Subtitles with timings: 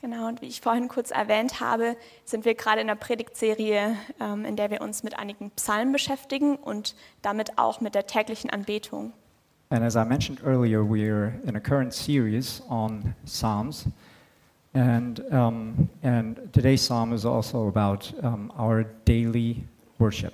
[0.00, 1.94] Genau, und wie ich vorhin kurz erwähnt habe,
[2.24, 6.56] sind wir gerade in einer Predigtserie, ähm, in der wir uns mit einigen Psalmen beschäftigen
[6.56, 9.12] und damit auch mit der täglichen Anbetung.
[9.68, 13.84] And as I mentioned earlier, we're in a current series on Psalms.
[14.72, 19.64] And, um, and today's psalm is also about um, our daily
[19.98, 20.32] worship.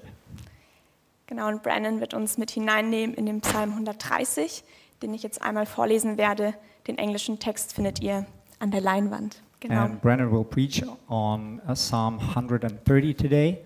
[1.27, 4.63] Genau, und Brandon wird uns mit hineinnehmen in den Psalm 130,
[5.03, 6.55] den ich jetzt einmal vorlesen werde.
[6.87, 8.27] Den englischen Text findet ihr
[8.61, 9.43] an der Leinwand.
[9.61, 9.85] Genau.
[9.85, 13.65] And Brandon will preach on uh, Psalm 130 today.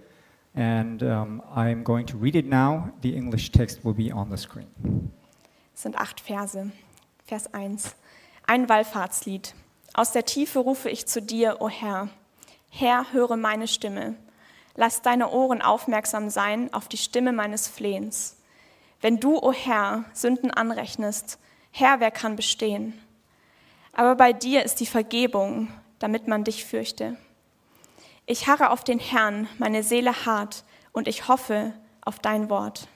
[0.54, 2.90] And um, I'm going to read it now.
[3.02, 4.68] The English text will be on the screen.
[5.74, 6.70] Es sind acht Verse.
[7.26, 7.94] Vers 1.
[8.46, 9.54] Ein Wallfahrtslied.
[9.94, 12.08] Aus der Tiefe rufe ich zu dir, o Herr.
[12.70, 14.14] Herr, höre meine Stimme.
[14.76, 18.36] Lass deine Ohren aufmerksam sein auf die Stimme meines Flehens.
[19.00, 21.38] Wenn du, o Herr, Sünden anrechnest,
[21.70, 22.94] Herr, wer kann bestehen?
[23.92, 25.68] Aber bei dir ist die Vergebung,
[26.00, 27.16] damit man dich fürchte.
[28.26, 31.72] Ich harre auf den Herrn, meine Seele hart, und ich hoffe
[32.04, 32.88] auf dein Wort.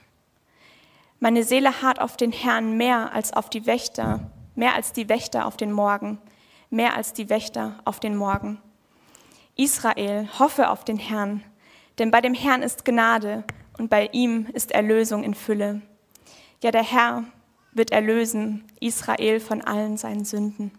[1.19, 5.45] Meine Seele hart auf den Herrn mehr als auf die Wächter, mehr als die Wächter
[5.45, 6.19] auf den Morgen,
[6.69, 8.61] mehr als die Wächter auf den Morgen.
[9.55, 11.43] Israel, hoffe auf den Herrn,
[11.97, 13.45] denn bei dem Herrn ist Gnade
[13.77, 15.81] und bei ihm ist Erlösung in Fülle.
[16.61, 17.23] Ja, der Herr
[17.71, 20.71] wird erlösen Israel von allen seinen Sünden.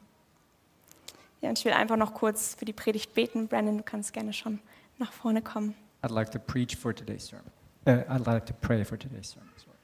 [1.40, 3.48] Ja, und ich will einfach noch kurz für die Predigt beten.
[3.48, 4.60] Brandon, du kannst gerne schon
[4.98, 5.74] nach vorne kommen.
[6.02, 7.50] I'd like to preach for today's sermon.
[7.86, 9.50] Uh, I'd like to pray for today's sermon.
[9.56, 9.76] Sorry.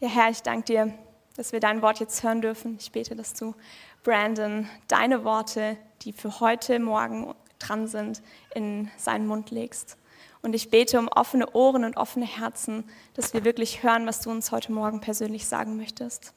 [0.00, 0.94] Ja, Herr, ich danke dir,
[1.36, 2.76] dass wir dein Wort jetzt hören dürfen.
[2.80, 3.54] Ich bete, dass du,
[4.02, 8.22] Brandon, deine Worte, die für heute Morgen dran sind,
[8.54, 9.96] in seinen Mund legst.
[10.42, 14.30] Und ich bete um offene Ohren und offene Herzen, dass wir wirklich hören, was du
[14.30, 16.34] uns heute Morgen persönlich sagen möchtest.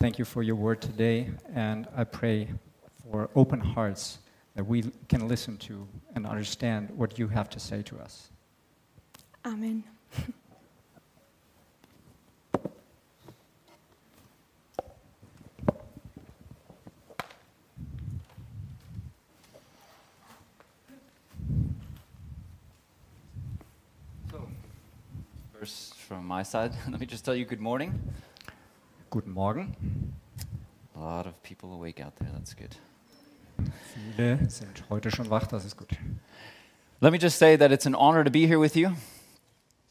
[0.00, 2.48] Thank you for your word today, and I pray
[3.12, 4.20] for open hearts
[4.54, 8.30] that we can listen to and understand what you have to say to us.
[9.44, 9.84] Amen.
[25.52, 28.00] First, from my side, let me just tell you good morning.
[29.10, 30.14] Guten Morgen.
[30.96, 32.30] A lot of people awake out there.
[32.32, 32.74] That's good.
[34.14, 35.90] Viele sind heute schon wach, das ist gut.
[37.00, 38.90] Let me just say that it's an honor to be here with you.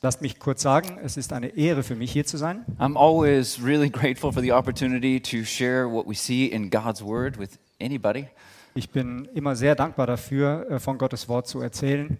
[0.01, 2.65] Lasst mich kurz sagen, es ist eine Ehre für mich hier zu sein.
[2.79, 7.37] I'm always really grateful for the opportunity to share what we see in God's Word
[7.37, 8.27] with anybody.
[8.73, 12.17] Ich bin immer sehr dankbar dafür, äh, von Gottes Wort zu erzählen.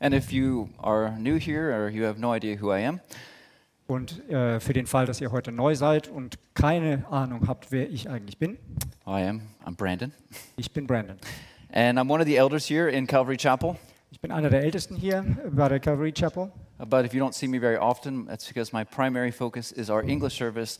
[0.00, 3.00] And if you are new here or you have no idea who I am,
[3.86, 7.90] Und äh, für den Fall, dass ihr heute neu seid und keine Ahnung habt, wer
[7.90, 8.56] ich eigentlich bin,
[9.06, 9.42] I am.
[9.66, 10.12] I'm Brandon.
[10.56, 11.18] ich bin Brandon.
[11.70, 13.76] And I'm one of the elders here in Calvary Chapel.
[14.10, 16.50] Ich bin einer der Ältesten hier bei der Calvary Chapel.
[16.78, 20.02] But if you don't see me very often, that's because my primary focus is our
[20.02, 20.78] English service,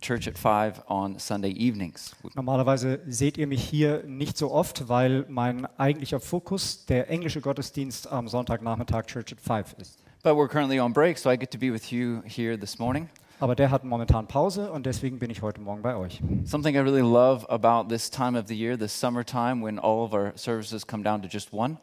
[0.00, 2.14] church at 5 on Sunday evenings.
[2.34, 8.10] Normalerweise seht ihr mich hier nicht so oft, weil mein eigentlicher Fokus der englische Gottesdienst
[8.10, 9.98] am Sonntagnachmittag Church at Five ist.
[10.26, 13.08] But we're currently on break, so I get to be with you here this morning.
[13.38, 16.20] Aber der hat momentan Pause und deswegen bin ich heute Morgen bei euch.
[16.44, 20.12] Something I really love about this time of the year, this summertime, when all of
[20.12, 21.78] our services come down to just one,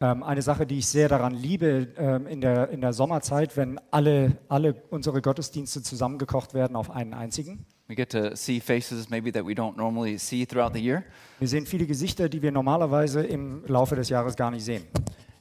[0.00, 3.78] Ähm, eine Sache, die ich sehr daran liebe ähm, in, der, in der Sommerzeit, wenn
[3.92, 7.66] alle, alle unsere Gottesdienste zusammengekocht werden auf einen einzigen.
[7.86, 11.04] we get to see faces maybe that we don't normally see throughout the year.
[11.38, 14.82] Wir sehen viele Gesichter, die wir normalerweise im Laufe des Jahres gar nicht sehen.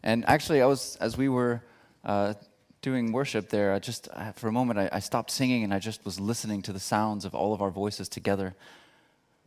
[0.04, 1.62] And actually, I was as we were
[2.06, 2.34] uh,
[2.82, 6.06] doing worship there, I just for a moment I, I stopped singing and I just
[6.06, 8.56] was listening to the sounds of all of our voices together.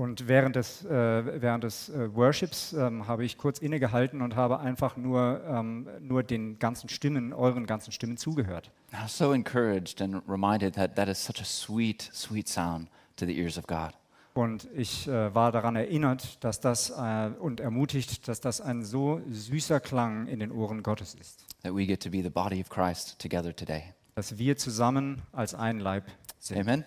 [0.00, 4.60] Und während des, äh, während des äh, Worships ähm, habe ich kurz innegehalten und habe
[4.60, 8.70] einfach nur, ähm, nur den ganzen Stimmen, euren ganzen Stimmen zugehört.
[8.92, 13.26] I was so encouraged and reminded that that is such a sweet, sweet sound to
[13.26, 13.92] the ears of God.
[14.38, 19.20] Und ich äh, war daran erinnert, dass das äh, und ermutigt, dass das ein so
[19.28, 22.68] süßer Klang in den Ohren Gottes ist, That we get to be the body of
[22.68, 23.82] Christ together today.
[24.14, 26.04] dass wir zusammen als ein Leib
[26.38, 26.60] sind.
[26.60, 26.84] Amen.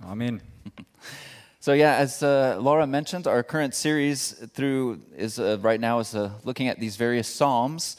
[0.00, 0.40] Amen.
[1.58, 6.14] So yeah, as uh, Laura mentioned, our current series through is uh, right now is
[6.14, 7.96] uh, looking at these various psalms,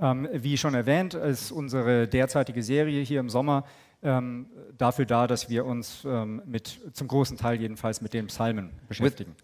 [0.00, 3.62] Ähm, wie schon erwähnt, ist unsere derzeitige Serie hier im Sommer
[4.02, 4.46] ähm,
[4.76, 9.36] dafür da, dass wir uns ähm, mit, zum großen Teil jedenfalls mit den Psalmen beschäftigen.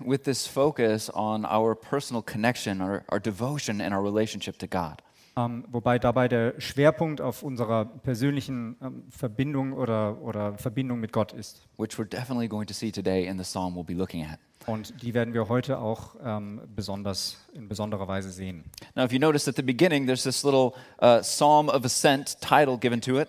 [0.00, 5.02] with this focus on our personal connection, our, our devotion, and our relationship to God.
[5.38, 11.32] Ähm, wobei dabei der Schwerpunkt auf unserer persönlichen ähm, Verbindung oder, oder Verbindung mit Gott
[11.32, 11.68] ist.
[11.76, 14.38] which we're definitely going to see today in the psalm we'll be looking at.
[14.66, 18.64] Und die werden wir heute auch ähm, besonders in besonderer Weise sehen.
[18.94, 20.72] Now, if you notice at the beginning, there's this little
[21.02, 23.28] uh, psalm of ascent title given to it.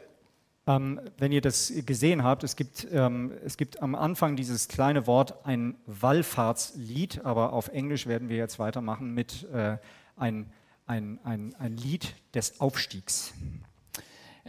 [0.68, 5.08] Ähm, wenn ihr das gesehen habt, es gibt, ähm, es gibt am Anfang dieses kleine
[5.08, 9.78] Wort ein Wallfahrtslied, aber auf Englisch werden wir jetzt weitermachen mit äh,
[10.18, 10.52] ein,
[10.86, 13.34] ein, ein, ein Lied des Aufstiegs.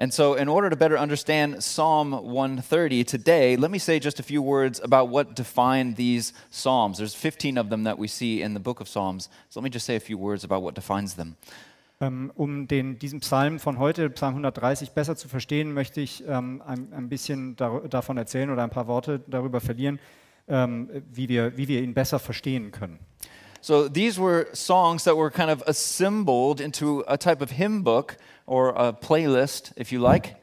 [0.00, 4.22] And so, in order to better understand Psalm 130 today, let me say just a
[4.22, 6.98] few words about what define these Psalms.
[6.98, 9.28] There's 15 of them that we see in the book of Psalms.
[9.50, 11.36] So, let me just say a few words about what defines them.
[12.00, 16.62] Ähm, um den, diesen Psalm von heute, Psalm 130, besser zu verstehen, möchte ich ähm,
[16.64, 19.98] ein, ein bisschen dar davon erzählen oder ein paar Worte darüber verlieren,
[20.46, 23.00] ähm, wie, wir, wie wir ihn besser verstehen können.
[23.60, 28.16] So, these were songs that were kind of assembled into a type of hymn book
[28.46, 30.36] or a playlist, if you like.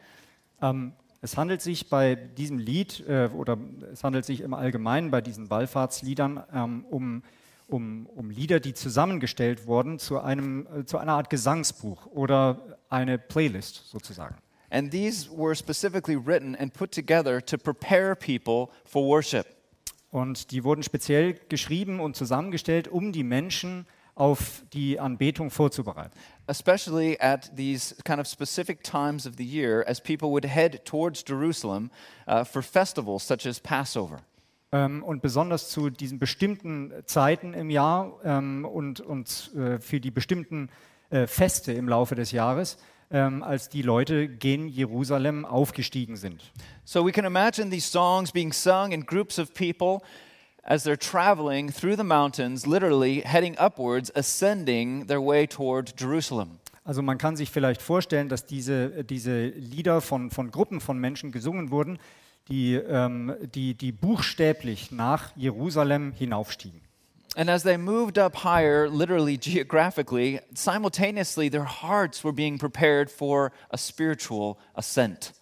[0.61, 0.91] Ähm,
[1.21, 3.57] es handelt sich bei diesem Lied äh, oder
[3.93, 7.23] es handelt sich im Allgemeinen bei diesen Wallfahrtsliedern um,
[7.67, 13.17] um, um Lieder, die zusammengestellt wurden zu, einem, äh, zu einer Art Gesangsbuch oder eine
[13.17, 14.35] Playlist sozusagen.
[14.69, 19.45] And these were specifically written and put together to prepare people for worship.
[20.11, 23.85] Und die wurden speziell geschrieben und zusammengestellt, um die Menschen
[24.15, 26.17] auf die Anbetung vorzubereiten.
[26.47, 31.23] especially at these kind of specific times of the year as people would head towards
[31.23, 31.89] Jerusalem
[32.27, 34.21] uh, for festivals such as Passover.
[34.71, 40.11] Ähm, und besonders zu diesen bestimmten Zeiten im Jahr ähm, und, und äh, für die
[40.11, 40.69] bestimmten
[41.09, 42.77] äh, Feste im Laufe des Jahres,
[43.11, 46.51] ähm, als die Leute gen Jerusalem aufgestiegen sind.
[46.83, 49.99] So we can imagine these songs being sung in groups of people
[50.63, 56.59] as they're traveling through the mountains, literally heading upwards, ascending their way toward Jerusalem.
[56.83, 61.31] Also man kann sich vielleicht vorstellen, dass diese, diese Lieder von, von Gruppen von Menschen
[61.31, 61.97] gesungen wurden,
[62.47, 66.81] die, ähm, die, die buchstäblich nach Jerusalem hinaufstiegen.
[67.37, 73.51] And as they moved up higher, literally geographically, simultaneously their hearts were being prepared for
[73.71, 75.33] a spiritual ascent.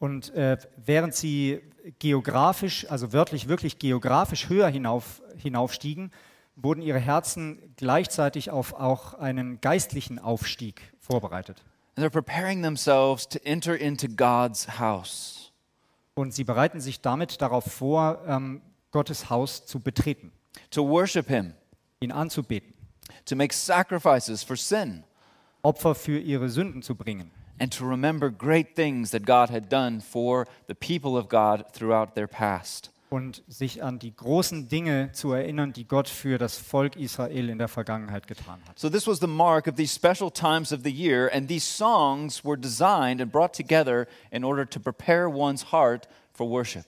[0.00, 1.60] Und äh, während sie
[1.98, 6.12] geografisch, also wörtlich wirklich geografisch höher hinauf, hinaufstiegen,
[6.56, 11.62] wurden ihre Herzen gleichzeitig auf auch einen geistlichen Aufstieg vorbereitet.
[11.96, 15.47] And they're preparing themselves to enter into God's house.
[16.18, 18.60] Und sie bereiten sich damit darauf vor, ähm,
[18.90, 20.32] Gottes Haus zu betreten,
[20.72, 21.54] to worship Him,
[22.00, 22.74] ihn anzubeten,
[23.24, 25.04] to make sacrifices for sin,
[25.62, 27.30] Opfer für ihre Sünden zu bringen.
[27.60, 32.16] And to remember great things that God had done for the people of God throughout
[32.16, 32.90] their past.
[33.10, 37.58] Und sich an die großen Dinge zu erinnern, die Gott für das Volk Israel in
[37.58, 38.78] der Vergangenheit getan hat.
[38.78, 42.44] So, this was the mark of these special times of the year, and these songs
[42.44, 46.84] were designed and brought together in order to prepare one's heart for worship.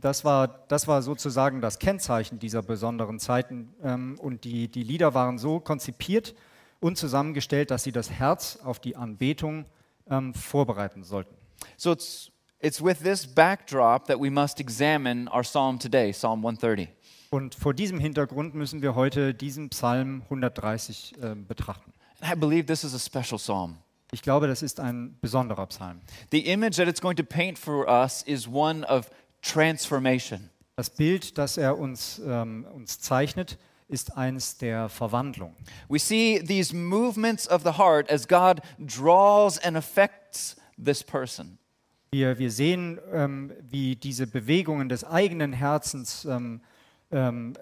[0.00, 3.72] Das war, das war sozusagen das Kennzeichen dieser besonderen Zeiten.
[3.84, 6.34] ähm, Und die, die Lieder waren so konzipiert
[6.80, 9.66] und zusammengestellt, dass sie das Herz auf die Anbetung
[10.08, 11.36] ähm, vorbereiten sollten.
[11.76, 16.88] So, it's, it's with this backdrop that we must examine our psalm today, Psalm 130.
[17.30, 21.92] Und vor diesem Hintergrund müssen wir heute diesen Psalm 130 äh, betrachten.
[22.20, 23.76] And I believe this is a special psalm.
[24.12, 26.00] Ich glaube, das ist ein besonderer Psalm.
[26.32, 29.08] The image that it's going to paint for us is one of
[29.42, 30.50] transformation.
[30.74, 35.54] Das Bild, das er uns, ähm, uns zeichnet, ist eins der Verwandlung.
[35.88, 41.59] We see these movements of the heart as God draws and affects this person.
[42.12, 46.60] Wir, wir sehen, ähm, wie diese Bewegungen des eigenen Herzens ähm,
[47.12, 47.54] ähm,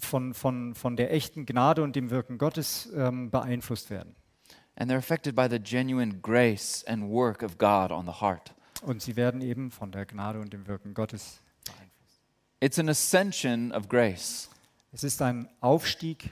[0.00, 4.16] von, von, von der echten Gnade und dem Wirken Gottes ähm, beeinflusst werden.
[4.74, 8.52] And they're affected by the genuine grace and work of God on the heart.
[8.82, 12.20] Und sie werden eben von der Gnade und dem Wirken Gottes beeinflusst.
[12.58, 14.50] It's an ascension of grace.
[14.92, 16.30] Es ist ein Aufstieg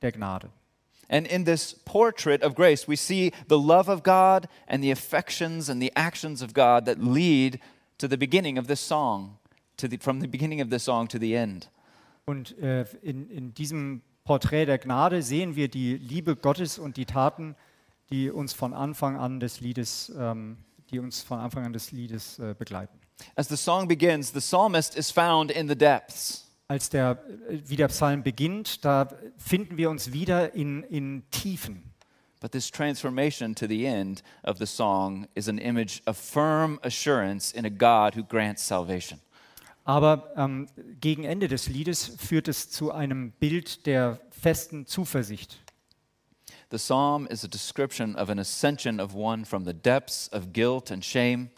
[0.00, 0.48] der Gnade.
[1.12, 5.68] And in this portrait of grace, we see the love of God and the affections
[5.68, 7.60] and the actions of God that lead
[7.98, 9.36] to the beginning of this song,
[9.76, 11.68] to the, from the beginning of this song to the end.
[12.24, 17.04] Und äh, in, in diesem Porträt der Gnade sehen wir die Liebe Gottes und die
[17.04, 17.56] Taten,
[18.10, 20.56] die uns von Anfang an des Liedes, ähm,
[20.90, 22.98] die uns von Anfang an des Liedes äh, begleiten.
[23.36, 26.48] As the song begins, the psalmist is found in the depths.
[26.72, 31.82] Als der, äh, wie der Psalm beginnt, da finden wir uns wieder in, in Tiefen.
[32.40, 37.54] But this transformation to the end of the song is an image of firm assurance
[37.54, 39.20] in a God who grants salvation.
[39.84, 40.66] Aber ähm,
[40.98, 45.58] gegen Ende des Liedes führt es zu einem Bild der festen Zuversicht.
[46.70, 50.90] the psalm is a description of an ascension of one from the depths of guilt
[50.90, 51.50] and shame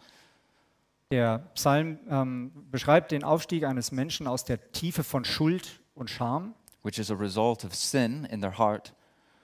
[1.10, 6.54] Der Psalm ähm, beschreibt den Aufstieg eines Menschen aus der Tiefe von Schuld und Scham,
[6.82, 8.94] which is a result of sin in their heart,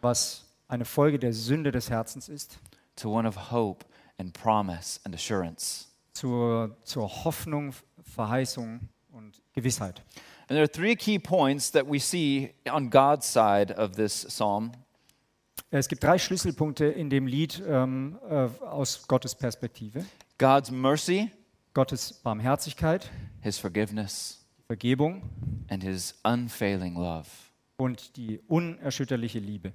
[0.01, 2.59] was eine Folge der Sünde des Herzens ist,
[2.97, 3.85] to one of hope
[4.19, 5.91] and promise and assurance.
[6.13, 8.81] zur, zur Hoffnung, Verheißung
[9.13, 10.03] und Gewissheit.
[10.49, 14.73] And there are three key points that we see on God's side of this psalm.
[15.71, 20.05] Es gibt drei Schlüsselpunkte in dem Lied ähm, äh, aus Gottes Perspektive.
[20.39, 21.31] God's mercy,
[21.75, 23.11] Gottes Barmherzigkeit,
[23.43, 25.23] his forgiveness, Vergebung
[25.69, 27.29] and his unfailing love.
[27.77, 29.73] und die unerschütterliche Liebe.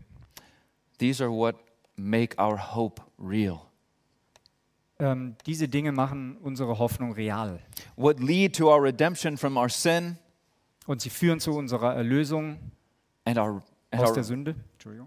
[1.00, 1.56] These are what
[1.96, 3.62] make our hope real,
[4.98, 7.60] Ähm, diese Dinge machen unsere Hoffnung real
[7.98, 10.18] what lead to our redemption from our sin
[10.88, 12.72] und sie führen zu unserer Erlösung
[13.26, 13.62] and our,
[14.00, 14.56] aus der Sünde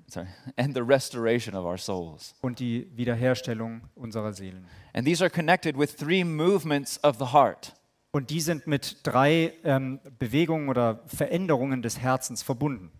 [0.07, 2.35] sorry, and the restoration of our souls.
[2.40, 4.64] und die Wiederherstellung unserer Seelen.
[4.92, 7.75] And these are connected with three movements of the heart.
[8.11, 12.90] Und die sind mit drei ähm, Bewegungen oder Veränderungen des Herzens verbunden.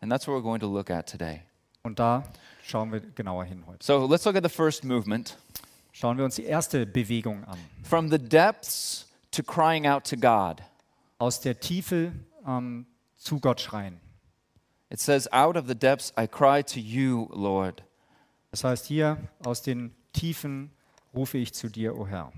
[0.00, 1.42] And that's what we're going to look at today.
[1.82, 2.24] Und da
[2.64, 3.84] schauen wir genauer hin heute.
[3.84, 5.38] So let's look at the first movement
[5.92, 7.58] Schauen wir uns die erste Bewegung an.
[7.82, 10.62] from the depths to crying out to God.
[11.18, 12.12] Aus der Tiefe
[12.46, 14.00] ähm, zu Gott schreien.
[14.90, 17.82] It says, Out of the depths I cry to you, Lord.
[18.50, 20.70] Das heißt hier, aus den Tiefen
[21.14, 22.32] rufe ich zu dir, o Herr.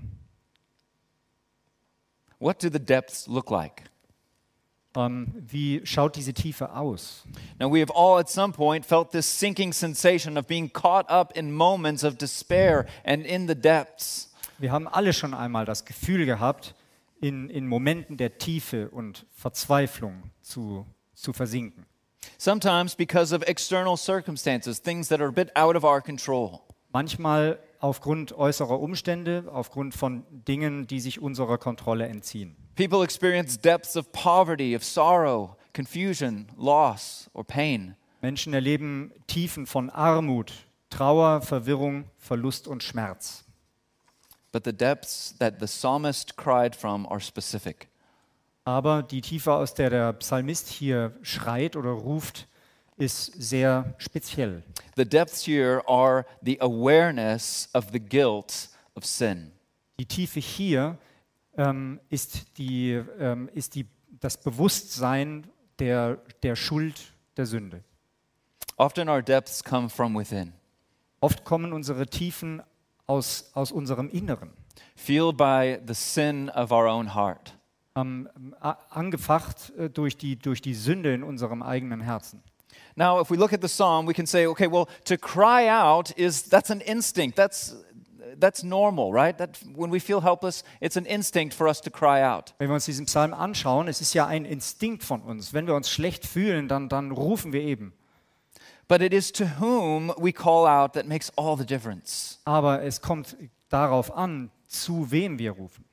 [2.39, 3.83] What do the depths look like?
[4.95, 7.23] Ähm, wie schaut diese Tiefe aus?
[7.59, 11.37] Now, we have all at some point felt this sinking sensation of being caught up
[11.37, 14.33] in moments of despair and in the depths.
[14.57, 16.75] Wir haben alle schon einmal das Gefühl gehabt,
[17.21, 21.85] in, in Momenten der Tiefe und Verzweiflung zu, zu versinken.
[22.37, 26.61] Sometimes because of external circumstances, things that are a bit out of our control.
[26.93, 32.55] Manchmal aufgrund äußerer Umstände, aufgrund von Dingen, die sich unserer Kontrolle entziehen.
[32.75, 37.95] People experience depths of poverty, of sorrow, confusion, loss, or pain.
[38.21, 40.53] Menschen erleben Tiefen von Armut,
[40.89, 43.45] Trauer, Verwirrung, Verlust und Schmerz.
[44.51, 47.87] But the depths that the psalmist cried from are specific.
[48.63, 52.47] Aber die Tiefe, aus der der Psalmist hier schreit oder ruft,
[52.97, 54.63] ist sehr speziell.
[54.95, 59.51] The depths here are the awareness of the guilt of sin.
[59.99, 60.97] Die Tiefe hier
[61.57, 63.87] ähm, ist, die, ähm, ist die,
[64.19, 65.47] das Bewusstsein
[65.79, 67.83] der, der Schuld der Sünde.
[68.77, 70.53] Often our depths come from within,
[71.19, 72.63] Oft kommen unsere Tiefen
[73.05, 74.51] aus, aus unserem Inneren,
[74.95, 77.55] fueled by the sin of our own heart.
[77.95, 78.29] Ähm,
[78.59, 82.41] angefacht äh, durch, die, durch die Sünde in unserem eigenen Herzen.
[82.95, 86.11] Now, if we look at the psalm, we can say, okay, well, to cry out
[86.11, 87.37] is that's an instinct.
[87.37, 87.75] That's
[88.39, 89.37] that's normal, right?
[89.37, 92.53] That when we feel helpless, it's an instinct for us to cry out.
[92.57, 95.53] Wenn wir uns diesen Psalm anschauen, es ist ja ein Instinkt von uns.
[95.53, 97.93] Wenn wir uns schlecht fühlen, dann, dann rufen wir eben.
[98.87, 102.39] But it is to whom we call out that makes all the difference.
[102.43, 103.37] Aber es kommt
[103.69, 105.85] darauf an, zu wem wir rufen.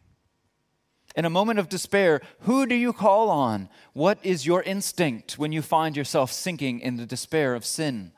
[1.18, 3.68] In a moment of despair, who do you call on?
[3.92, 8.12] What is your instinct when you find yourself sinking in the despair of sin?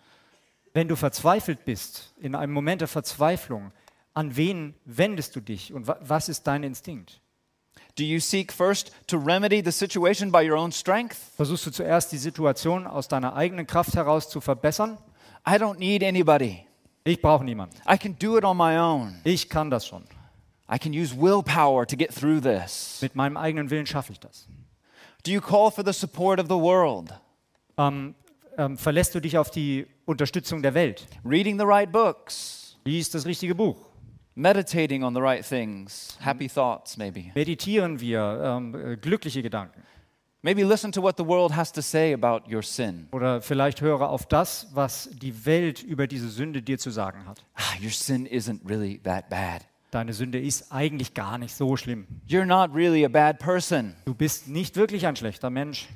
[0.74, 3.72] Wenn du verzweifelt bist, in einem Moment der Verzweiflung,
[4.12, 7.22] an wen wendest du dich und wa was ist dein Instinkt?
[7.96, 11.16] Do you seek first to remedy the situation by your own strength?
[11.36, 14.98] Versuchst du zuerst die Situation aus deiner eigenen Kraft heraus zu verbessern?
[15.48, 16.66] I don't need anybody.
[17.04, 17.78] Ich brauche niemanden.
[17.90, 19.22] I can do it on my own.
[19.24, 20.04] Ich kann das schon.
[20.72, 23.00] I can use willpower to get through this.
[23.02, 24.46] Mit meinem eigenen Willen schaffe ich das.
[25.24, 27.12] Do you call for the support of the world?
[27.76, 28.14] Ähm,
[28.56, 31.06] ähm, verlässt du dich auf die Unterstützung der Welt?
[31.24, 32.76] Reading the right books?
[32.84, 33.76] Lies das richtige Buch.
[34.34, 36.16] Meditating on the right things?
[36.20, 37.32] Happy thoughts, maybe?
[37.34, 39.82] Meditieren wir ähm, äh, glückliche Gedanken.
[40.42, 43.08] Maybe listen to what the world has to say about your sin.
[43.12, 47.44] Oder vielleicht höre auf das, was die Welt über diese Sünde dir zu sagen hat.
[47.54, 49.66] Ah, your sin isn't really that bad.
[49.90, 52.06] Deine Sünde ist eigentlich gar nicht so schlimm.
[52.28, 53.94] You're not really a bad person.
[54.04, 55.88] Du bist nicht wirklich ein schlechter Mensch.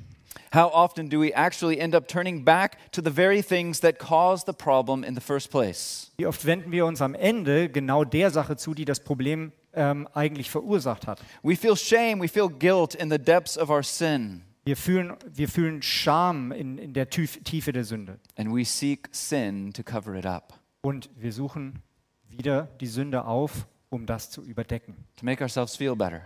[0.53, 4.45] How often do we actually end up turning back to the very things that caused
[4.47, 6.11] the problem in the first place?
[6.17, 10.07] Wie oft wenden wir uns am Ende genau der Sache zu, die das Problem ähm,
[10.13, 11.21] eigentlich verursacht hat.
[11.43, 15.47] We feel shame, we feel guilt in the depths of our sin, Wir fühlen, wir
[15.49, 18.19] fühlen Scham in, in der Tief, Tiefe der Sünde.
[18.37, 21.81] and we seek sin to cover it up, Und wir suchen
[22.29, 26.21] wieder die Sünde auf, um das zu überdecken, to make ourselves feel better.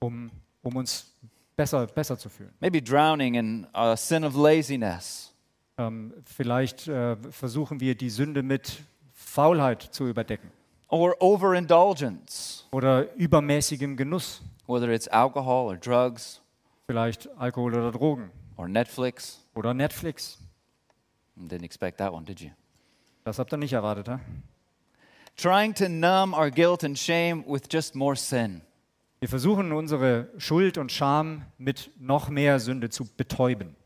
[0.00, 0.30] um,
[0.62, 1.12] um uns
[1.56, 2.52] besser, besser zu fühlen.
[2.60, 5.32] Maybe drowning in a sin of laziness,
[5.80, 8.82] Ähm, vielleicht äh, versuchen wir die Sünde mit
[9.14, 10.50] Faulheit zu überdecken
[10.88, 16.40] or overindulgence, oder übermäßigem Genuss, whether it's alcohol or drugs
[16.86, 19.40] vielleicht Alkohol oder Drogen or Netflix.
[19.54, 20.38] oder Netflix.
[21.36, 22.50] Didn't expect that one, did you?
[23.24, 24.18] Das habt ihr nicht erwartet, hä?
[25.38, 28.60] Trying to numb our guilt and shame with just more sin.
[29.20, 33.76] Wir versuchen unsere Schuld und Scham mit noch mehr Sünde zu betäuben.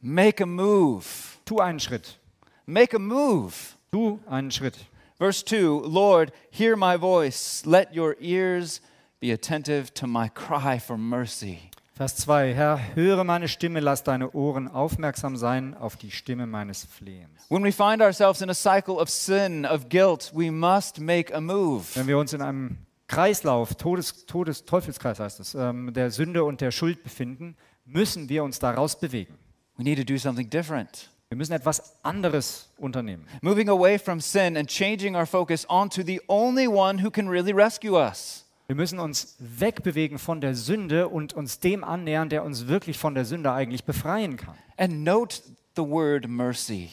[0.00, 1.04] Make a move.
[1.44, 2.20] Tu einen Schritt.
[2.64, 3.74] Make a move.
[3.90, 4.76] Tu einen Schritt.
[5.18, 7.66] Verse 2 Lord, hear my voice.
[7.66, 8.80] Let your ears
[9.18, 11.70] be attentive to my cry for mercy.
[11.96, 12.52] Vers 2.
[12.54, 17.46] Herr, höre meine Stimme, lass deine Ohren aufmerksam sein auf die Stimme meines Flehens.
[17.48, 21.40] When we find ourselves in a cycle of sin, of guilt, we must make a
[21.40, 21.84] move.
[21.94, 26.60] Wenn wir uns in einem Kreislauf, Todes, Todes, Teufelskreis heißt es, ähm, der Sünde und
[26.60, 29.38] der Schuld befinden, müssen wir uns daraus bewegen.
[29.76, 31.10] We need to do something different.
[31.28, 33.24] Wir müssen etwas anderes unternehmen.
[33.40, 37.52] Moving away from sin and changing our focus onto the only one who can really
[37.52, 38.43] rescue us.
[38.66, 43.14] Wir müssen uns wegbewegen von der Sünde und uns dem annähern, der uns wirklich von
[43.14, 44.54] der Sünde eigentlich befreien kann.
[44.78, 45.42] And note
[45.76, 46.90] the word mercy.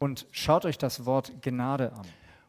[0.00, 2.02] Und schaut euch das Wort Gnade an.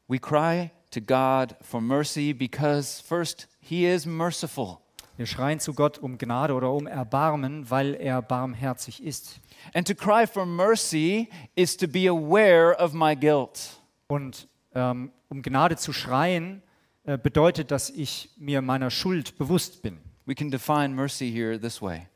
[0.08, 4.80] We cry to God for mercy because, first, He is merciful.
[5.18, 9.40] Wir schreien zu Gott um Gnade oder um Erbarmen, weil er barmherzig ist.
[9.76, 13.80] And to cry for mercy is to be aware of my guilt.
[14.08, 16.63] Und ähm, um Gnade zu schreien,
[17.04, 20.00] bedeutet, dass ich mir meiner Schuld bewusst bin.
[20.26, 22.08] We can define mercy here this way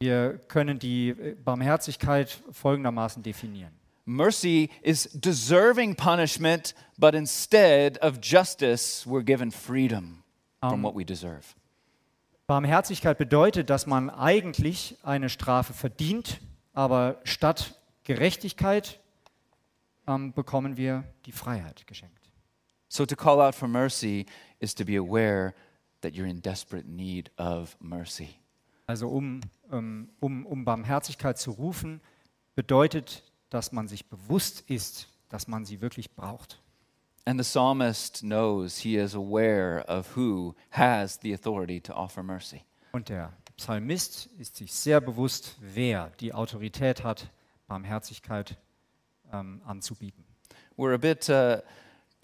[0.00, 3.72] Wir können die äh, Barmherzigkeit folgendermaßen definieren.
[4.06, 10.22] Mercy is deserving punishment, but instead of justice, we're given freedom
[10.60, 11.54] from what we deserve.
[12.46, 16.40] Barmherzigkeit bedeutet, dass man eigentlich eine Strafe verdient,
[16.74, 19.00] aber statt Gerechtigkeit
[20.06, 22.23] ähm, bekommen wir die Freiheit geschenkt.
[22.88, 24.26] So to call out for mercy
[24.60, 25.54] is to be aware
[26.02, 28.36] that you're in desperate need of mercy.
[28.86, 29.40] Also um,
[29.72, 32.00] ähm, um, um Barmherzigkeit zu rufen,
[32.54, 36.60] bedeutet, dass man sich bewusst ist, dass man sie wirklich braucht.
[37.26, 42.62] And the psalmist knows he is aware of who has the authority to offer mercy.
[42.92, 47.30] Und der Psalmist ist sich sehr bewusst, wer die Autorität hat,
[47.66, 48.58] Barmherzigkeit
[49.32, 50.24] ähm, anzubieten.
[50.76, 51.62] We're a bit uh,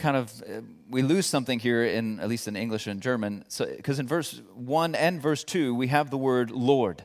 [0.01, 3.45] kind of uh, we lose something here in at least in English and German.
[3.49, 7.05] So because in verse 1 and verse 2 we have the word Lord.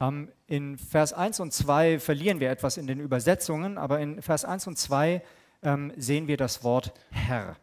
[0.00, 4.44] Ähm, in Vers 1 und 2 verlieren wir etwas in den Übersetzungen, aber in Vers
[4.44, 5.22] 1 und 2
[5.62, 7.56] ähm, sehen wir das Wort Herr.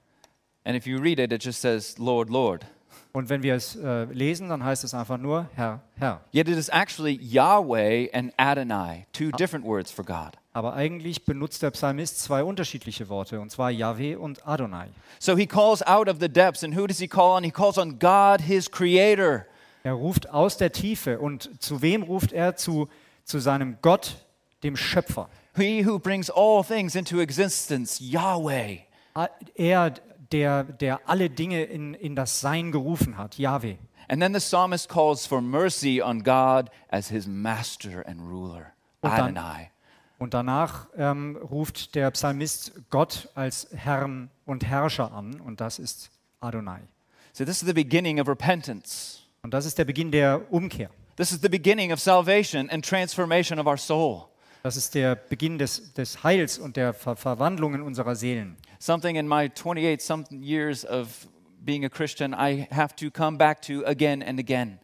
[0.64, 2.66] And if you read it it just says Lord, Lord.
[3.14, 6.22] Und wenn wir es äh, lesen, dann heißt es einfach nur Herr, Herr.
[6.34, 10.38] Yet it is actually Yahweh and Adonai, two different words for God.
[10.54, 14.88] Aber eigentlich benutzt der Psalmist zwei unterschiedliche Worte, und zwar Yahweh und Adonai.
[15.20, 17.44] So he calls out of the depths and who does he call on?
[17.44, 19.46] He calls on God his creator.
[19.84, 21.20] Er ruft aus der Tiefe.
[21.20, 22.56] Und zu wem ruft er?
[22.56, 22.88] Zu,
[23.24, 24.18] zu seinem Gott,
[24.64, 25.30] dem Schöpfer.
[25.56, 28.80] He who brings all things into existence, Yahweh.
[29.56, 29.94] Er,
[30.32, 33.76] der, der alle Dinge in, in das Sein gerufen hat, Yahweh.
[34.08, 39.12] And then the psalmist calls for mercy on God as his master and ruler, Und
[39.12, 39.70] dann- Adonai.
[40.20, 46.12] Und danach ähm, ruft der Psalmist Gott als Herrn und Herrscher an, und das ist
[46.42, 46.82] Adonai.
[47.34, 49.22] So this is the beginning of repentance.
[49.42, 50.92] Und das ist der Beginn der Umkehr.
[51.16, 54.26] This is the beginning of salvation and transformation of our soul.
[54.62, 58.58] Das ist der Beginn des, des Heils und der Ver Verwandlung in unserer Seelen.
[58.82, 61.28] Something in my 28 something years of
[61.64, 64.80] being a Christian I have to come back to again and again.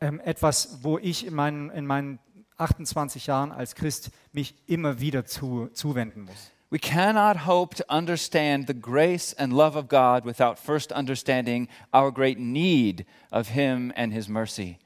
[0.00, 2.20] Ähm, etwas, wo ich in meinen, in meinen
[2.58, 6.52] 28 Jahren als Christ mich immer wieder zu, zuwenden muss.
[6.70, 12.12] We cannot hope to understand the grace and love of God without first understanding our
[12.12, 14.78] great need of Him and His mercy.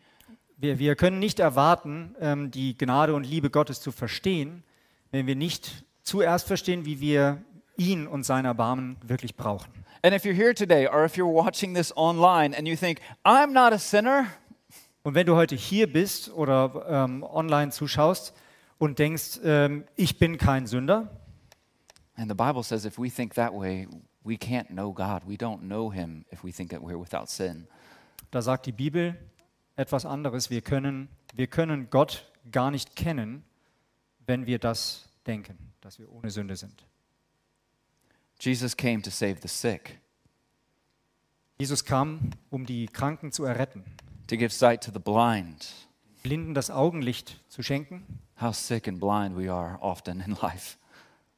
[0.56, 4.62] Wir, wir können nicht erwarten, ähm, die Gnade und Liebe Gottes zu verstehen,
[5.10, 7.44] wenn wir nicht zuerst verstehen, wie wir
[7.76, 9.72] ihn und sein Erbarmen wirklich brauchen.
[10.02, 13.52] And if you're here today or if you're watching this online and you think, I'm
[13.52, 14.26] not a sinner,
[15.04, 18.34] Und wenn du heute hier bist oder ähm, online zuschaust
[18.78, 21.10] und denkst, ähm, ich bin kein Sünder,
[22.14, 23.88] and the Bible says if we think that way,
[24.22, 25.22] we can't know God.
[25.26, 27.66] We don't know Him if we think that we're without sin.
[28.30, 29.16] da sagt die Bibel
[29.76, 30.50] etwas anderes.
[30.50, 33.44] Wir können, wir können Gott gar nicht kennen,
[34.26, 36.86] wenn wir das denken, dass wir ohne Sünde sind.
[38.42, 40.00] Jesus came to save the sick,
[41.60, 43.84] Jesus kam, um die Kranken zu erretten,
[44.26, 45.72] to give sight to the blind,
[46.24, 48.18] Blinden das Augenlicht zu schenken.
[48.40, 50.76] How sick and blind we are often in life.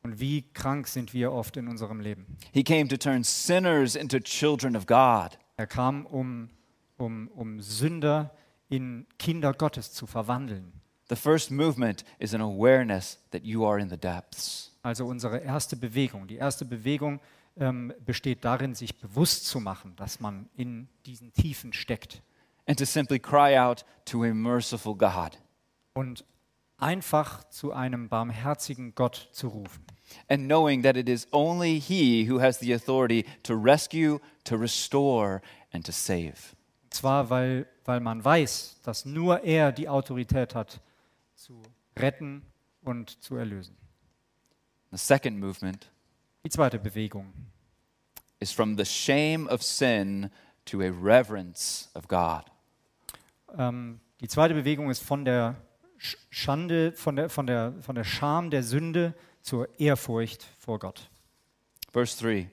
[0.02, 2.38] Und wie krank sind wir oft in unserem Leben.
[2.52, 5.38] He came to turn sinners into children of God.
[5.58, 6.48] Er kam, um,
[6.96, 8.30] um, um Sünder
[8.70, 10.72] in Kinder Gottes zu verwandeln.
[11.08, 14.72] The first movement is an awareness that you are in the depths.
[14.82, 16.26] Also unsere erste Bewegung.
[16.26, 17.20] Die erste Bewegung
[17.56, 22.22] ähm, besteht darin, sich bewusst zu machen, dass man in diesen Tiefen steckt.
[22.66, 25.38] And to simply cry out to a merciful God.
[25.92, 26.24] Und
[26.78, 29.84] einfach zu einem barmherzigen Gott zu rufen.
[30.28, 35.40] And knowing that it is only He who has the authority to rescue, to restore,
[35.72, 36.34] and to save.
[36.84, 40.80] Und zwar, weil, weil man weiß, dass nur er die Autorität hat,
[41.98, 42.42] retten
[42.82, 43.76] und zu erlösen.
[44.90, 45.90] The second movement
[46.44, 47.32] Die zweite Bewegung
[48.40, 50.30] is from the shame of sin
[50.66, 52.44] to a reverence of God.
[53.56, 55.56] Ähm, die zweite Bewegung ist von der
[55.98, 61.08] Sch- Schande, von der, von, der, von der Scham der Sünde zur Ehrfurcht vor Gott.
[61.92, 62.50] Verse 3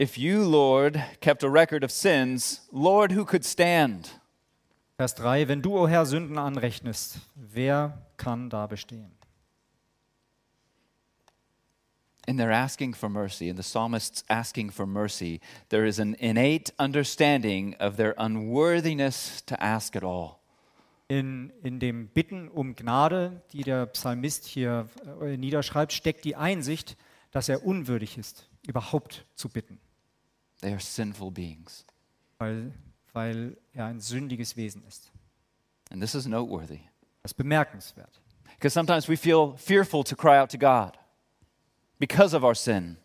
[0.00, 4.20] If you, Lord, kept a record of sins, Lord, who could stand?
[4.98, 9.12] Vers 3, wenn du, o Herr, Sünden anrechnest, wer kann da bestehen?
[12.26, 16.72] In their asking for mercy, in the psalmist's asking for mercy, there is an innate
[16.80, 20.40] understanding of their unworthiness to ask at all.
[21.06, 24.88] In, in dem Bitten um Gnade, die der Psalmist hier
[25.22, 26.96] äh, niederschreibt, steckt die Einsicht,
[27.30, 29.78] dass er unwürdig ist, überhaupt zu bitten,
[30.60, 31.86] They are sinful beings.
[32.38, 32.72] weil,
[33.18, 35.10] weil er ein sündiges Wesen ist.
[35.90, 36.78] And this is noteworthy
[37.22, 38.20] Das ist bemerkenswert.
[38.54, 40.96] because sometimes we feel fearful to cry out to God
[41.98, 42.96] because of our sin.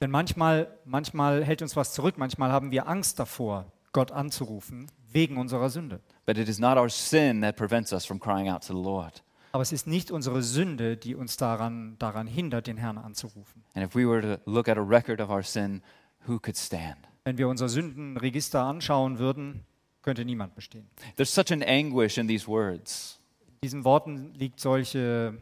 [0.00, 5.36] Denn manchmal, manchmal hält uns was zurück, manchmal haben wir Angst davor, Gott anzurufen, wegen
[5.38, 6.00] unserer Sünde.
[6.26, 9.24] But it is not our sin that prevents us from crying out to the Lord.
[9.52, 13.64] Aber es ist nicht unsere Sünde, die uns daran, daran hindert, den Herrn anzurufen.
[13.74, 15.82] And if we were to look at a record of our sin,
[16.28, 17.08] who could stand?
[17.26, 19.64] Wenn wir unser Sündenregister anschauen würden,
[20.02, 20.86] könnte niemand bestehen.
[21.16, 23.18] There's such an anguish in these words.
[23.48, 25.36] In diesen Worten liegt solche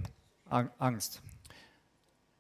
[0.49, 1.21] Ang- Angst.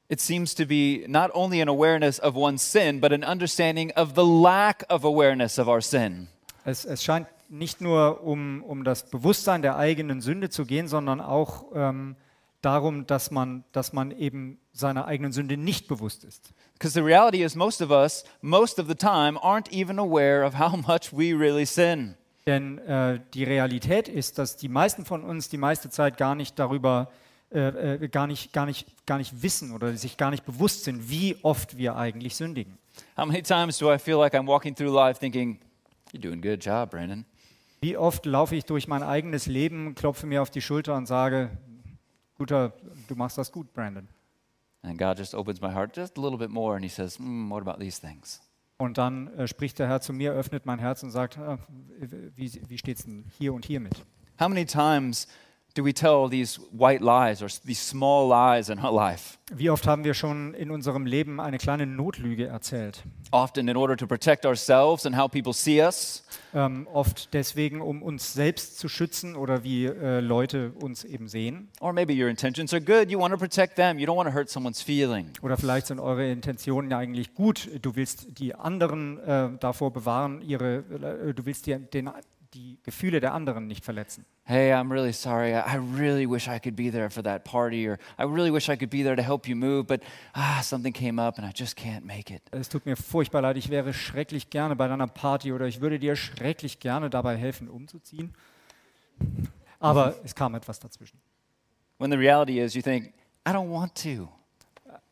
[0.09, 4.15] It seems to be not only an awareness of one's sin, but an understanding of
[4.15, 6.29] the lack of awareness of our sin.
[6.65, 11.21] Es, es scheint nicht nur um, um das Bewusstsein der eigenen Sünde zu gehen, sondern
[11.21, 12.17] auch ähm,
[12.65, 16.53] darum, dass man, dass man eben seiner eigenen Sünde nicht bewusst ist.
[16.75, 20.59] Because the reality is, most of us, most of the time, aren't even aware of
[20.59, 22.17] how much we really sin.
[22.47, 26.59] Denn äh, die Realität ist, dass die meisten von uns die meiste Zeit gar nicht
[26.59, 27.11] darüber,
[27.53, 31.09] äh, äh, gar, nicht, gar, nicht, gar nicht wissen oder sich gar nicht bewusst sind,
[31.09, 32.79] wie oft wir eigentlich sündigen.
[33.17, 35.59] How many times do I feel like I'm walking through life thinking,
[36.13, 37.25] You're doing a good job, Brandon?
[37.81, 41.51] Wie oft laufe ich durch mein eigenes Leben, klopfe mir auf die Schulter und sage,
[42.37, 42.73] guter,
[43.09, 44.09] du machst das gut, Brandon.
[44.83, 47.49] And God just opens my heart just a little bit more and He says, mm,
[47.51, 48.41] What about these things?
[48.77, 51.59] Und dann äh, spricht der Herr zu mir, öffnet mein Herz und sagt, ah,
[52.37, 53.95] wie, wie steht es denn hier und hier mit?
[54.41, 55.29] How many times
[55.75, 59.39] do we tell these white lies or these small lies in our life?
[59.53, 63.03] Wie oft haben wir schon in unserem Leben eine kleine Notlüge erzählt?
[63.31, 66.23] Often in order to protect ourselves and how people see us,
[66.57, 71.69] Ähm, oft deswegen, um uns selbst zu schützen oder wie äh, Leute uns eben sehen.
[71.81, 73.11] or maybe your intentions are good.
[73.11, 75.27] You want to protect them, you don't want to hurt someone's feeling.
[75.43, 77.69] Oder vielleicht sind eure Intentionen ja eigentlich gut.
[77.83, 80.77] Du willst die anderen äh, davor bewahren, ihre,
[81.29, 82.09] äh, du willst die, den,
[82.55, 84.25] die Gefühle der anderen nicht verletzen.
[84.45, 85.53] Hey, I'm really sorry.
[85.53, 88.77] I really wish I could be there for that party, or I really wish I
[88.77, 90.01] could be there to help you move, but
[90.35, 92.43] ah, something came up and I just can't make it.
[92.53, 95.99] Es tut mir furchtbar leid, ich wäre schrecklich gerne bei deiner Party oder ich würde
[95.99, 98.35] dir schrecklich gerne dabei helfen, umzuziehen.
[99.81, 101.19] Aber es kam etwas dazwischen.
[101.99, 103.13] When the reality is, you think,
[103.47, 104.29] I don't want to.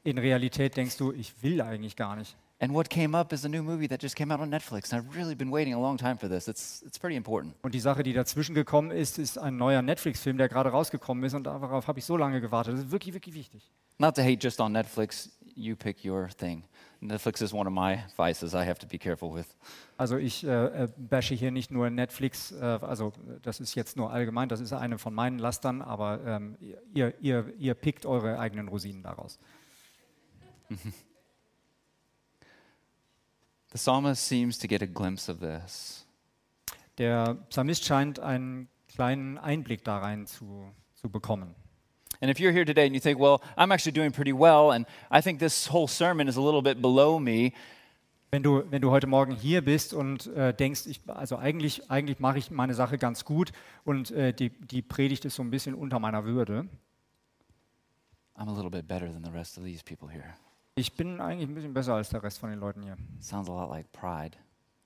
[0.05, 2.37] In Realität denkst du, ich will eigentlich gar nicht.
[2.62, 4.92] And what came up is a new movie that just came out on Netflix.
[4.92, 6.46] And I've really been waiting a long time for this.
[6.46, 7.57] It's, it's pretty important.
[7.62, 11.35] Und die Sache, die dazwischen gekommen ist, ist ein neuer Netflix-Film, der gerade rausgekommen ist
[11.35, 12.75] und darauf habe ich so lange gewartet.
[12.75, 13.68] Das ist wirklich, wirklich wichtig.
[13.98, 16.62] Not to hate just on Netflix, you pick your thing.
[17.01, 19.57] Netflix is one of my vices I have to be careful with.
[19.96, 24.12] Also ich äh, äh, bashe hier nicht nur Netflix, äh, also das ist jetzt nur
[24.12, 26.57] allgemein, das ist eine von meinen Lastern, aber ähm,
[26.94, 29.40] ihr, ihr, ihr pickt eure eigenen Rosinen daraus.
[33.73, 36.07] The psalmist seems to get a glimpse of this.
[36.99, 41.55] Der Psalmist scheint einen kleinen Einblick da rein zu, zu bekommen.
[42.21, 44.87] And if you're here today and you think, well, I'm actually doing pretty well, and
[45.11, 47.53] I think this whole sermon is a little bit below me,
[48.35, 52.19] Wenn du, wenn du heute Morgen hier bist und äh, denkst, ich, also eigentlich, eigentlich
[52.19, 53.53] mache ich meine Sache ganz gut
[53.85, 56.67] und äh, die, die Predigt ist so ein bisschen unter meiner Würde.
[58.35, 60.33] I'm a little bit better than the rest of these people here.
[60.75, 62.97] Ich bin eigentlich ein bisschen besser als der Rest von den Leuten hier.
[63.21, 64.37] Sounds a lot like pride,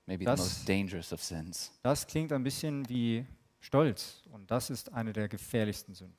[0.05, 1.71] maybe Das- the most dangerous of sins.
[1.81, 3.25] Das klingt ein bisschen wie
[3.61, 6.15] Stolz und das ist eine der gefährlichsten Sünden.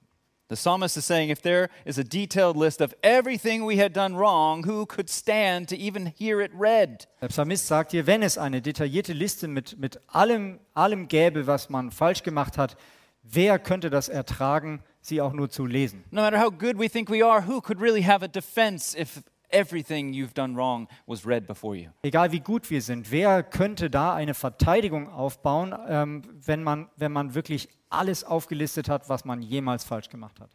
[0.49, 4.17] The psalmist is saying if there is a detailed list of everything we had done
[4.17, 7.07] wrong, who could stand to even hear it read?
[7.21, 11.69] Der Psalmist sagt hier, wenn es eine detaillierte Liste mit, mit allem, allem gäbe, was
[11.69, 12.79] man falsch gemacht hat,
[13.23, 16.03] wer könnte das ertragen, sie auch nur zu lesen?
[16.11, 19.23] No matter how good we think we are, who could really have a defense if
[19.51, 21.91] everything you've done wrong was read before you?
[22.03, 27.13] Egal wie gut wir sind, wer könnte da eine Verteidigung aufbauen, ähm, wenn, man, wenn
[27.13, 30.51] man wirklich alles aufgelistet hat, was man jemals falsch gemacht hat?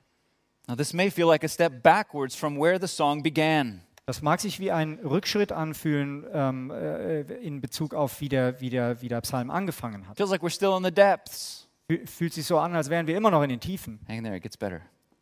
[0.68, 3.82] Now, this may feel like a step backwards from where the song began.
[4.06, 8.70] Das mag sich wie ein Rückschritt anfühlen ähm, äh, in Bezug auf, wie der, wie,
[8.70, 10.18] der, wie der Psalm angefangen hat.
[10.18, 11.70] Feels like we're still in the depths.
[11.90, 14.00] Fü- Fühlt sich so an, als wären wir immer noch in den Tiefen.
[14.08, 14.82] Hang there, it gets better.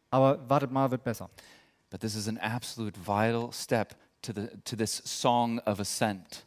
[0.09, 1.29] Aber wartet mal, wird besser.
[1.91, 6.45] But this is an absolute vital step to, the, to this song of ascent.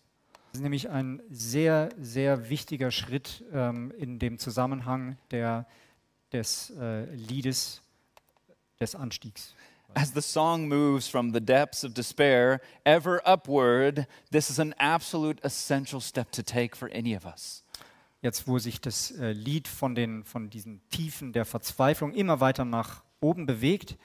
[0.53, 5.67] Das ist nämlich ein sehr, sehr wichtiger Schritt ähm, in dem Zusammenhang der,
[6.33, 7.83] des äh, Liedes
[8.81, 9.55] des Anstiegs.
[9.95, 15.41] As the song moves from the depths of despair ever upward, this is an absolute
[15.45, 17.65] essential step to take for any of us.
[18.23, 22.65] Jetzt, wo sich das äh, Lied von, den, von diesen Tiefen der Verzweiflung immer weiter
[22.65, 23.97] nach oben bewegt,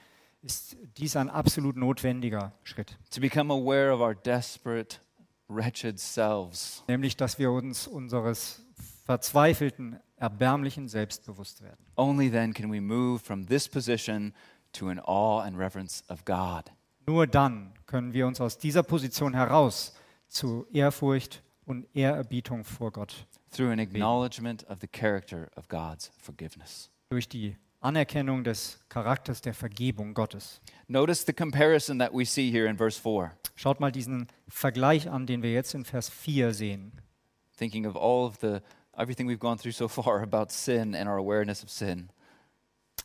[0.42, 2.96] ist dies ein absolut notwendiger Schritt.
[3.10, 4.98] To become aware of our desperate,
[5.48, 6.82] wretched selves.
[6.88, 8.62] Nämlich, dass wir uns unseres
[9.04, 11.84] verzweifelten, erbärmlichen Selbst bewusst werden.
[11.96, 14.32] Only then can we move from this position
[14.72, 16.70] to an awe and reverence of God.
[17.06, 19.94] Nur dann können wir uns aus dieser Position heraus
[20.28, 26.90] zu Ehrfurcht und Ehrerbietung vor Gott through an acknowledgement of the character of God's forgiveness.
[27.10, 30.60] durch die Anerkennung des Charakters der Vergebung Gottes.
[30.86, 33.32] Notice the comparison that we see here in verse 4.
[33.56, 36.92] Schaut mal diesen Vergleich an, den wir jetzt in Vers 4 sehen.
[37.56, 38.60] Thinking of all of the
[38.96, 42.10] everything we've gone through so far about sin and our awareness of sin.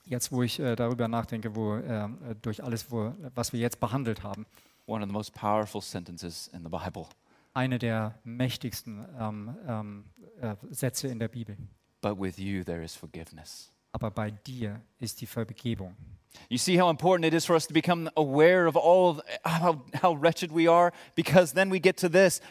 [0.03, 2.07] Jetzt, wo ich äh, darüber nachdenke, wo, äh,
[2.41, 4.45] durch alles, wo, was wir jetzt behandelt haben.
[4.85, 7.07] One of the most powerful sentences in the Bible.
[7.53, 10.05] Eine der mächtigsten ähm, ähm,
[10.41, 11.57] äh, Sätze in der Bibel.
[12.01, 13.74] But with you there is forgiveness.
[13.95, 15.95] Aber bei dir ist die Vergebung.
[16.49, 19.85] You see how important it is for us to become aware of all of how,
[20.01, 22.41] how wretched we are because then we get to this.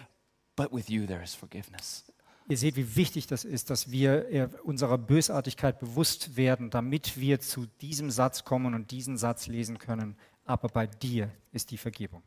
[0.57, 2.05] But with you there is forgiveness.
[2.49, 7.41] Ihr seht, wie wichtig das ist, dass wir äh, unserer Bösartigkeit bewusst werden, damit wir
[7.41, 10.17] zu diesem Satz kommen und diesen Satz lesen können.
[10.47, 12.23] Aber bei dir ist die Vergebung.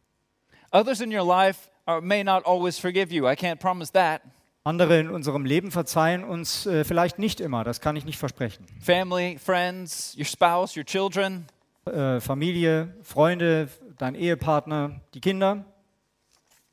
[0.71, 3.27] Others in your life are, may not always forgive you.
[3.27, 4.21] I can't promise that.
[4.67, 8.65] Andere in unserem Leben verzeihen uns äh, vielleicht nicht immer, das kann ich nicht versprechen.
[8.81, 11.45] Family, friends, your spouse, your children.
[11.85, 15.63] Äh, Familie, Freunde, dein Ehepartner, die Kinder.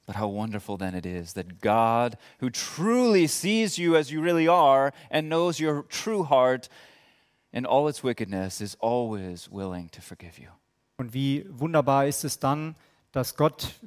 [0.06, 4.48] But how wonderful then it is that God, who truly sees you as you really
[4.48, 6.68] are and knows your true heart
[7.52, 10.48] in all its wickedness, is always willing to forgive you.
[10.96, 12.74] Und wie wunderbar ist es dann,
[13.12, 13.80] dass Gott,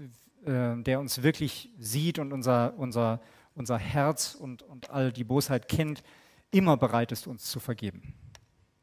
[0.45, 3.19] äh, der uns wirklich sieht und unser, unser,
[3.57, 6.03] unser Herz und, und all die Bosheit kennt,
[6.51, 8.13] immer bereit ist, uns zu vergeben.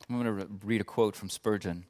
[0.08, 1.86] I'm going to read a quote from Spurgeon.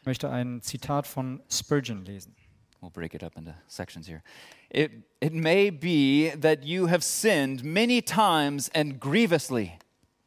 [0.00, 2.34] Ich möchte ein Zitat von Spurgeon lesen.
[2.80, 4.22] We'll break it up into sections here.
[4.70, 9.72] It, it may be that you have sinned many times and grievously,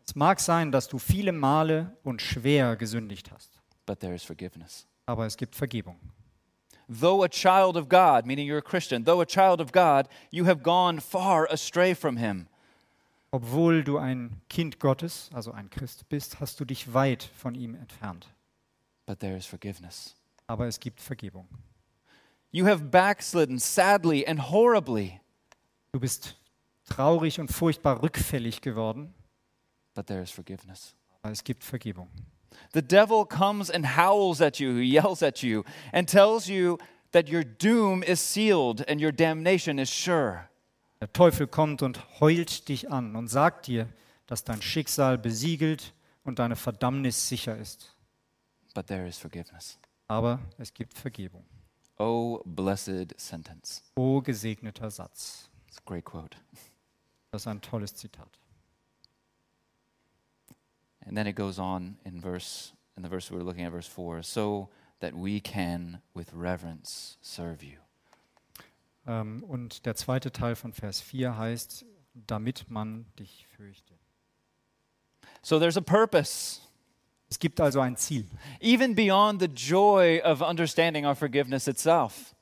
[0.08, 4.88] Es mag sein, dass du viele Male und schwer gesündigt hast, but there is forgiveness.
[5.06, 6.00] aber es gibt Vergebung.
[6.90, 10.46] Though a child of God, meaning you're a Christian, though a child of God, you
[10.46, 12.48] have gone far astray from Him.
[13.32, 17.76] Obwohl du ein Kind Gottes, also ein Christ bist, hast du dich weit von ihm
[17.76, 18.28] entfernt.
[19.06, 20.16] But there is forgiveness.
[20.48, 21.48] Aber es gibt Vergebung.
[22.52, 25.20] You have backslidden sadly and horribly,
[25.92, 26.36] Du bist
[26.86, 29.14] traurig und furchtbar rückfällig geworden,
[29.94, 30.96] but there is forgiveness.
[31.22, 32.08] aber es gibt Vergebung.
[32.74, 36.78] The devil comes and howls at you, he yells at you, and tells you
[37.12, 40.50] that your doom is sealed and your damnation is sure.
[41.00, 43.88] Der Teufel kommt und heult dich an und sagt dir,
[44.26, 45.94] dass dein Schicksal besiegelt
[46.24, 47.96] und deine Verdammnis sicher ist.
[48.74, 49.80] But there is forgiveness.
[50.08, 51.46] Aber es gibt Vergebung.
[51.98, 53.84] Oh, blessed sentence.
[53.96, 55.50] O gesegneter Satz.
[55.68, 56.38] It's a great quote.
[57.32, 58.40] Das ist ein tolles Zitat.
[61.08, 63.88] And then it goes on in verse in the verse we were looking at, verse
[63.88, 67.78] four, so that we can with reverence serve you.
[69.08, 73.94] Ähm, und der zweite Teil von Vers 4 heißt, damit man dich fürchte.
[75.42, 76.62] So there's a purpose.
[77.30, 78.26] Es gibt also ein Ziel.
[78.60, 82.36] even beyond the joy of understanding our forgiveness itself.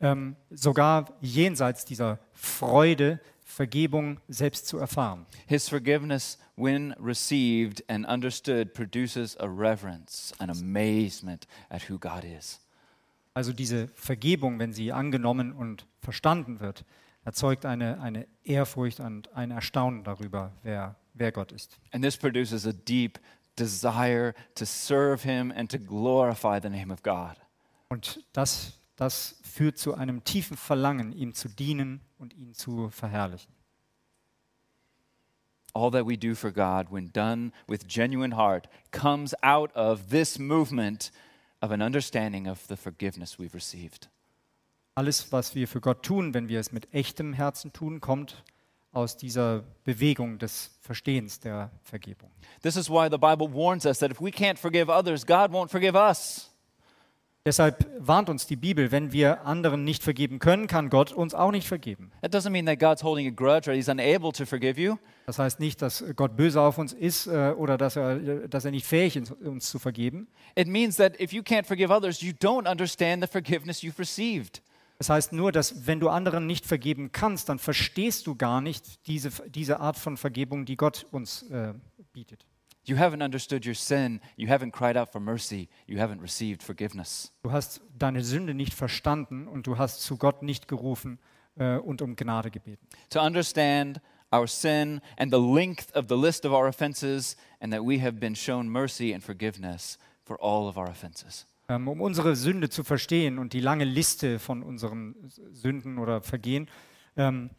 [0.00, 3.20] Ähm, sogar jenseits dieser Freude,
[3.54, 5.26] Vergebung selbst zu erfahren.
[5.46, 12.60] His forgiveness, when received and understood, produces a reverence, an amazement at who God is.
[13.32, 16.84] Also diese Vergebung, wenn sie angenommen und verstanden wird,
[17.24, 21.78] erzeugt eine, eine Ehrfurcht und ein Erstaunen darüber, wer, wer Gott ist.
[21.92, 23.20] And this produces a deep
[23.56, 27.36] desire to serve Him and to glorify the name of God.
[27.88, 33.52] Und das, das führt zu einem tiefen Verlangen, ihm zu dienen und ihn zu verherrlichen.
[35.74, 40.38] All that we do for God, when done with genuine heart, comes out of this
[40.38, 41.10] movement
[41.60, 44.08] of an understanding of the forgiveness we've received.
[44.94, 48.42] Alles, was wir für Gott tun, wenn wir es mit echtem Herzen tun, kommt
[48.92, 52.30] aus dieser Bewegung des Verstehens der Vergebung.
[52.62, 55.70] This is why the Bible warns us that if we can't forgive others, God won't
[55.70, 56.53] forgive us.
[57.46, 61.50] Deshalb warnt uns die Bibel, wenn wir anderen nicht vergeben können, kann Gott uns auch
[61.50, 62.10] nicht vergeben.
[62.22, 62.46] Das
[65.38, 68.86] heißt nicht, dass Gott böse auf uns ist äh, oder dass er, dass er nicht
[68.86, 70.26] fähig ist, uns zu vergeben.
[70.56, 74.62] It means that if you can't forgive others, you don't understand the forgiveness you've received.
[74.96, 79.06] Das heißt nur, dass wenn du anderen nicht vergeben kannst, dann verstehst du gar nicht
[79.06, 81.74] diese, diese Art von Vergebung, die Gott uns äh,
[82.14, 82.46] bietet.
[82.86, 84.20] You haven't understood your sin.
[84.36, 85.68] You haven't cried out for mercy.
[85.86, 87.32] You haven't received forgiveness.
[87.42, 91.18] Du hast deine Sünde nicht verstanden und du hast zu Gott nicht gerufen
[91.56, 92.86] äh, und um Gnade gebeten.
[93.10, 94.00] To understand
[94.32, 98.18] our sin and the length of the list of our offenses, and that we have
[98.18, 101.46] been shown mercy and forgiveness for all of our offenses.
[101.68, 105.14] Ähm, um unsere Sünde zu verstehen und die lange Liste von unseren
[105.52, 106.68] Sünden oder Vergehen,
[107.16, 107.50] ähm,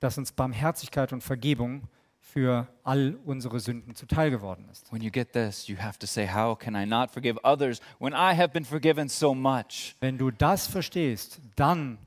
[0.00, 1.84] dass uns Barmherzigkeit und Vergebung
[2.32, 4.90] für all unsere Sünden zuteil geworden ist.
[4.90, 8.14] When you get this, you have to say, How can I not forgive others when
[8.14, 9.94] I have been forgiven so much?
[10.00, 11.98] Wenn du das verstehst, dann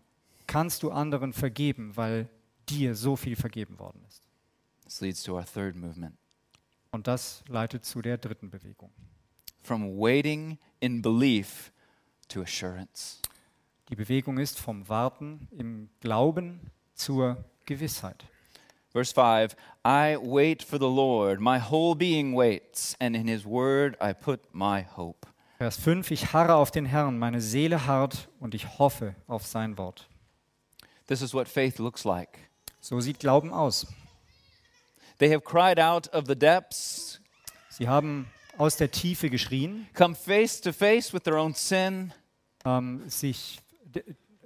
[0.47, 2.27] kannst du anderen vergeben, weil
[2.67, 4.23] dir so viel vergeben worden ist.
[4.83, 6.15] This leads to our third movement
[6.91, 8.91] Und das leitet zu der dritten Bewegung.
[9.61, 11.71] from waiting in belief
[12.27, 13.21] to assurance.
[13.89, 18.25] Die Bewegung ist vom Warten im Glauben zur Gewissheit.
[18.95, 23.97] Verse 5 I wait for the Lord, my whole being waits, and in his word
[23.99, 25.27] I put my hope.
[25.57, 29.77] Vers 5, ich harre auf den Herrn, meine Seele harrt und ich hoffe auf sein
[29.77, 30.07] Wort.
[31.07, 32.39] This is what faith looks like.
[32.79, 33.85] So sieht Glauben aus.
[35.17, 37.19] They have cried out of the depths,
[37.67, 38.27] Sie haben
[38.57, 42.13] aus der Tiefe geschrien, come face to face with their own sin,
[42.63, 43.59] ähm, sich,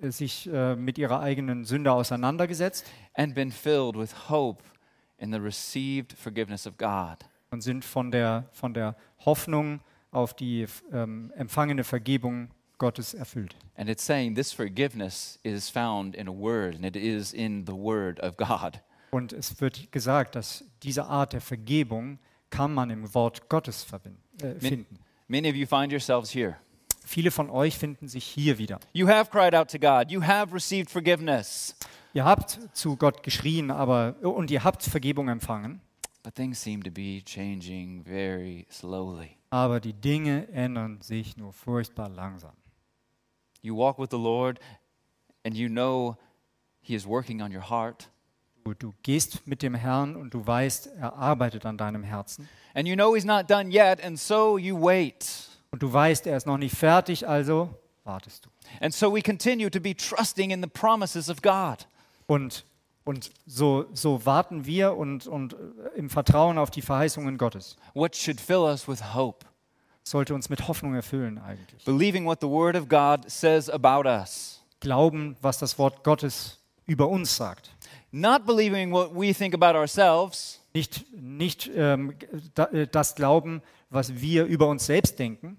[0.01, 4.63] sich äh, mit ihrer eigenen Sünde auseinandergesetzt and been filled with hope
[5.17, 7.17] in the received forgiveness of God.
[7.51, 9.81] und sind von der, von der Hoffnung
[10.11, 13.55] auf die ähm, empfangene Vergebung Gottes erfüllt.
[13.75, 17.73] And it's saying this forgiveness is found in a word, and it is in the
[17.73, 18.81] word of God.
[19.11, 24.21] Und es wird gesagt, dass diese Art der Vergebung kann man im Wort Gottes verbinden,
[24.41, 24.99] äh, finden.
[25.27, 26.55] Many of you find yourselves here.
[27.09, 28.79] Viele von euch finden sich hier wieder.
[28.93, 31.75] You have cried out to God, you have received forgiveness,
[32.13, 35.81] Ihr habt zu Gott geschrien, aber und ihr habt Vergebung empfangen,
[36.21, 39.31] but things seem to be changing very slowly.
[39.49, 42.53] aber die Dinge ändern sich nur furchtbar langsam.
[43.63, 44.59] You walk with the Lord,
[45.43, 46.15] and you know
[46.79, 48.07] He is working on your heart.
[48.63, 52.47] Du, du gehst mit dem Herrn und du weißt, er arbeitet an deinem Herzen.
[52.75, 55.48] And you know He's not done yet, and so you wait.
[55.71, 57.69] Und du weißt, er ist noch nicht fertig, also
[58.03, 58.49] wartest du.
[58.81, 61.87] And so we continue to be trusting in the promises of God.
[62.27, 62.65] Und,
[63.03, 65.57] und so, so warten wir und, und äh,
[65.97, 67.77] im Vertrauen auf die Verheißungen Gottes.
[67.93, 69.45] What should fill us with hope?
[70.03, 71.85] Sollte uns mit Hoffnung erfüllen eigentlich.
[71.85, 74.63] Believing what the Word of God says about us.
[74.79, 77.69] Glauben, was das Wort Gottes über uns sagt.
[78.11, 82.15] Not believing what we think about ourselves, Nicht, nicht ähm,
[82.55, 85.57] äh, das Glauben, was wir über uns selbst denken.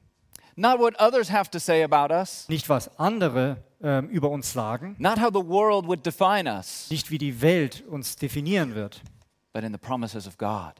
[0.56, 4.96] not what others have to say about us, Nicht, was andere ähm, über uns sagen.
[4.98, 9.02] not how the world would define us, Nicht, wie die Welt uns definieren wird,
[9.52, 10.74] but in the promises of God.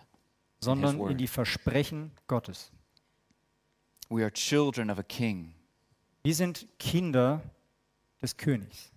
[0.61, 2.70] sondern in die Versprechen Gottes.
[4.11, 5.55] We are children of a king,
[6.24, 7.40] Wir sind Kinder
[8.20, 8.90] des Königs.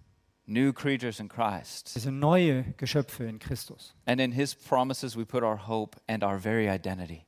[0.46, 1.96] new creatures in Christ.
[1.96, 3.94] Wir sind neue Geschöpfe in Christus.
[4.06, 7.26] And in his promises, we put our hope and our very identity.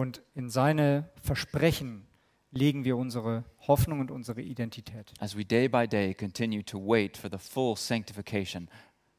[0.00, 2.06] Und in seine Versprechen
[2.52, 5.12] legen wir unsere Hoffnung und unsere Identität.
[5.20, 8.70] as we day by day continue to wait for the full sanctification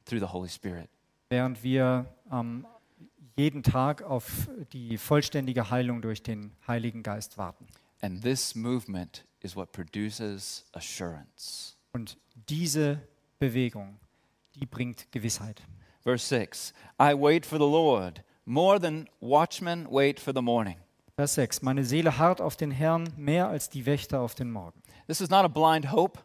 [0.05, 0.89] through the Holy Spirit.
[1.29, 2.65] Während wir ähm,
[3.35, 7.67] jeden Tag auf die vollständige Heilung durch den Heiligen Geist warten.
[8.01, 11.75] And this movement is what produces assurance.
[11.93, 12.17] Und
[12.49, 13.07] diese
[13.37, 13.99] Bewegung,
[14.55, 15.61] die bringt Gewissheit.
[16.01, 20.77] Verse 6 I wait for the Lord more than watchmen wait for the morning.
[21.15, 21.61] Vers 6.
[21.61, 24.81] Meine Seele harrt auf den Herrn mehr als die Wächter auf den Morgen.
[25.07, 26.19] This is not a blind hope,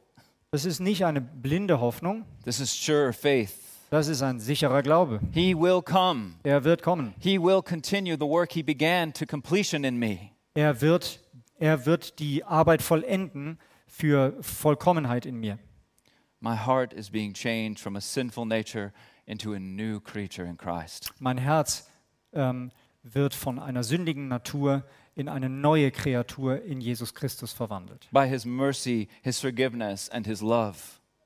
[0.53, 3.53] Das ist nicht eine blinde Hoffnung, this is sure faith.
[3.91, 5.21] das ist ein sicherer Glaube.
[5.33, 6.35] He will come.
[6.45, 7.15] Er wird kommen.
[7.19, 10.31] He will continue the work he began to completion in me.
[10.55, 11.21] Er wird,
[11.59, 15.59] er wird die Arbeit vollenden für Vollkommenheit in mir.
[16.41, 18.93] My heart is being changed from a sinful nature
[19.27, 21.11] into a new creature in Christ.
[21.19, 21.91] Mein Herz
[22.37, 22.71] ähm,
[23.03, 24.85] wird von einer sündigen Natur
[25.15, 28.09] in eine neue Kreatur in Jesus Christus verwandelt.
[28.13, 30.77] By his mercy, his forgiveness, and his love.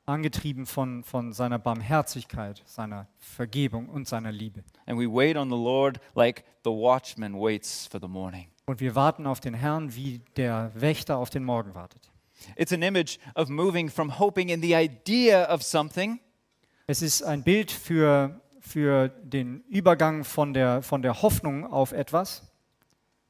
[0.07, 4.65] Angetrieben von, von seiner Barmherzigkeit, seiner Vergebung und seiner Liebe.
[4.87, 8.49] And we wait on the Lord like the watchman waits for the morning.
[8.67, 12.11] Und wir warten auf den Herrn, wie der Wächter auf den Morgen wartet.
[12.57, 16.21] It's an image of moving from hoping in the idea of something
[16.91, 22.43] Es ist ein Bild für, für den Übergang von der, von der Hoffnung auf etwas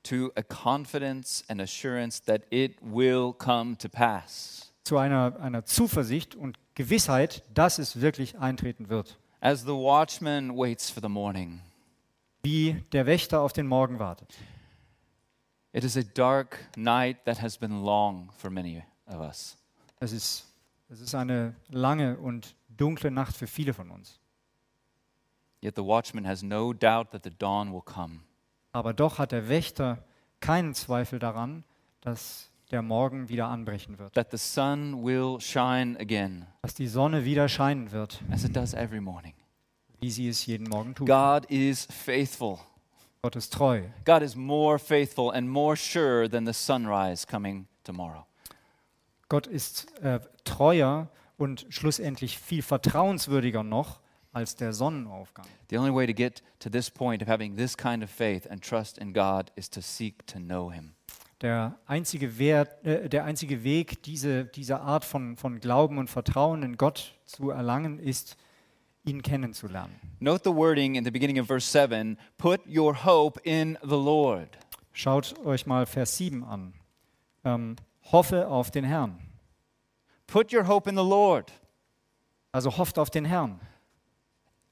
[0.02, 4.72] to a confidence and assurance that it will come to pass.
[4.84, 9.18] zu einer, einer Zuversicht und Gewissheit, dass es wirklich eintreten wird.
[9.40, 11.60] As the watchman waits for the morning,
[12.42, 14.34] Wie der Wächter auf den Morgen wartet.
[15.72, 19.56] it is a dark night that has been long for many of us.
[20.00, 20.46] Es ist,
[20.88, 24.19] es ist eine lange und dunkle Nacht für viele von uns.
[25.62, 28.20] Yet the watchman has no doubt that the dawn will come.
[28.72, 29.98] Aber doch hat der Wächter
[30.40, 31.64] keinen Zweifel daran,
[32.00, 37.24] dass der Morgen wieder anbrechen wird, that the sun will shine again, dass die Sonne
[37.24, 39.34] wieder scheinen wird, as it does every morning.
[40.00, 41.06] wie sie es jeden Morgen tut.
[41.06, 42.58] God is faithful.
[43.22, 43.82] Gott ist treu.
[44.06, 48.24] God is more faithful and more sure than the sunrise coming tomorrow.
[49.28, 54.00] Gott ist äh, treuer und schlussendlich viel vertrauenswürdiger noch
[54.32, 55.46] als der Sonnenaufgang.
[55.70, 58.62] The only way to get to this point of having this kind of faith and
[58.62, 60.94] trust in God is to seek to know Him.
[61.40, 66.62] Der einzige, Wert, äh, der einzige Weg, diese, diese Art von, von Glauben und Vertrauen
[66.62, 68.36] in Gott zu erlangen, ist,
[69.04, 69.94] ihn kennenzulernen.
[70.20, 74.58] Note the wording in the beginning of verse 7 put your hope in the Lord.
[74.92, 76.74] Schaut euch mal Vers 7 an.
[77.44, 77.76] Ähm,
[78.12, 79.18] hoffe auf den Herrn.
[80.26, 81.52] Put your hope in the Lord,
[82.52, 83.60] Also hofft auf den Herrn,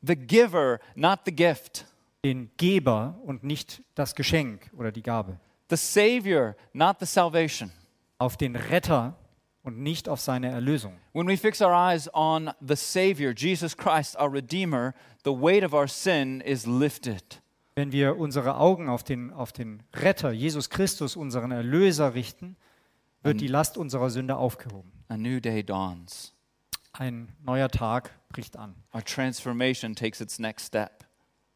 [0.08, 1.86] the giver, not the gift,
[2.24, 5.38] den Geber und nicht das Geschenk oder die Gabe.
[5.70, 7.70] the Savior, not the salvation.
[8.18, 9.14] Auf den Retter
[9.62, 10.98] und nicht auf seine Erlösung.
[11.12, 14.94] When we fix our eyes on the Savior, Jesus Christ, our Redeemer,
[15.24, 17.40] the weight of our sin is lifted.
[17.76, 22.56] Wenn wir unsere Augen auf den, auf den Retter, Jesus Christus, unseren Erlöser richten,
[23.22, 24.90] wird die Last unserer Sünde aufgehoben.
[25.08, 26.34] A new day dawns.
[26.92, 28.74] Ein neuer Tag bricht an.
[28.94, 31.04] Our transformation takes its next step.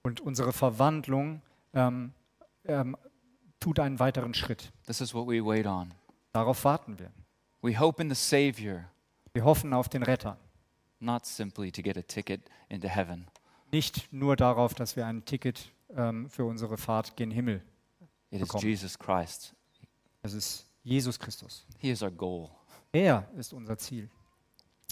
[0.03, 1.43] Und unsere Verwandlung
[1.75, 2.13] ähm,
[2.65, 2.97] ähm,
[3.61, 4.73] tut einen weiteren Schritt.
[4.87, 5.95] This is what we wait on.
[6.33, 7.13] Darauf warten wir.
[7.63, 8.85] We hope in the Savior,
[9.35, 10.37] Wir hoffen auf den Retter.
[10.99, 13.27] not simply to get a ticket into heaven.
[13.73, 17.63] Nicht nur darauf, dass wir ein Ticket ähm, für unsere Fahrt gen Himmel.
[18.31, 18.65] It is Bekommen.
[18.65, 19.55] Jesus Christ.
[20.23, 21.65] Es ist Jesus Christus.
[21.79, 22.51] He is our goal.
[22.93, 24.11] Er ist unser Ziel.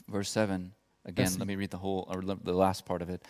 [0.08, 0.72] Verse 7,
[1.10, 3.20] again, let me read the whole, or the last part of it.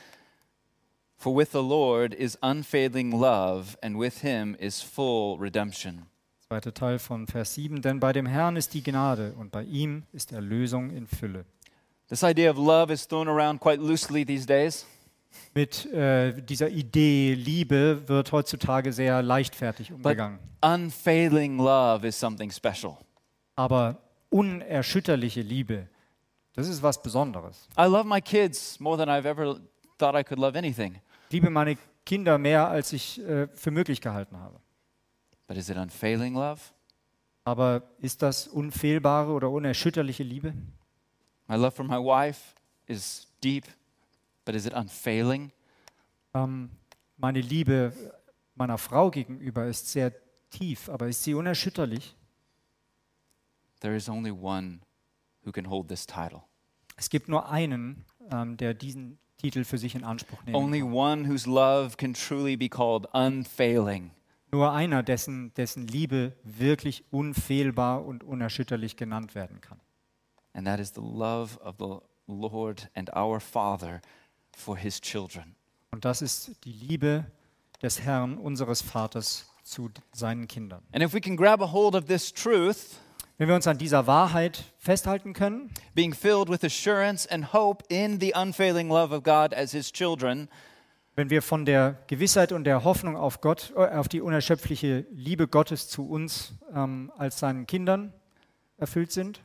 [1.16, 6.06] For with the Lord is unfailing love, and with him is full redemption.
[6.48, 7.82] Zweiter Teil von Vers 7.
[7.82, 11.44] Denn bei dem Herrn ist die Gnade und bei ihm ist Erlösung in Fülle.
[12.08, 14.84] This idea of love is thrown around quite loosely these days.
[15.54, 20.38] Mit äh, dieser Idee Liebe wird heutzutage sehr leichtfertig But umgegangen.
[20.60, 22.96] unfailing love is something special.
[23.54, 23.98] Aber
[24.30, 25.86] unerschütterliche Liebe,
[26.60, 27.68] das ist was Besonderes.
[27.78, 29.60] I love my kids more than I've ever
[29.98, 31.00] thought I could love anything.
[31.28, 34.60] Ich liebe meine Kinder mehr, als ich äh, für möglich gehalten habe.
[35.46, 36.60] But is it unfailing love?
[37.44, 40.54] Aber ist das unfehlbare oder unerschütterliche Liebe?
[41.48, 42.54] My love for my wife
[42.86, 43.64] is deep,
[44.44, 45.50] but is it unfailing?
[46.34, 46.70] Ähm,
[47.16, 47.92] meine Liebe
[48.54, 50.12] meiner Frau gegenüber ist sehr
[50.50, 52.14] tief, aber ist sie unerschütterlich?
[53.80, 54.80] There is only one
[55.44, 56.49] who can hold this title.
[57.00, 61.26] Es gibt nur einen, ähm, der diesen Titel für sich in Anspruch nehmen Only one
[61.26, 64.10] whose love can truly be called unfailing.
[64.52, 69.80] nur einer, dessen, dessen Liebe wirklich unfehlbar und unerschütterlich genannt werden kann.
[70.52, 74.02] And that is the love of the Lord and our Father
[74.54, 75.54] for his children.
[75.92, 77.24] Und das ist die Liebe
[77.80, 80.82] des Herrn, unseres Vaters, zu seinen Kindern.
[80.92, 82.98] And if we can grab a hold of this truth,
[83.40, 88.20] Wenn wir uns an dieser Wahrheit festhalten können, being filled with assurance and hope in
[88.20, 90.50] the unfailing love of God as his children,
[91.16, 95.48] wenn wir von der Gewissheit und der Hoffnung auf Gott, äh, auf die unerschöpfliche Liebe
[95.48, 98.12] Gottes zu uns ähm, als seinen Kindern
[98.76, 99.40] erfüllt sind,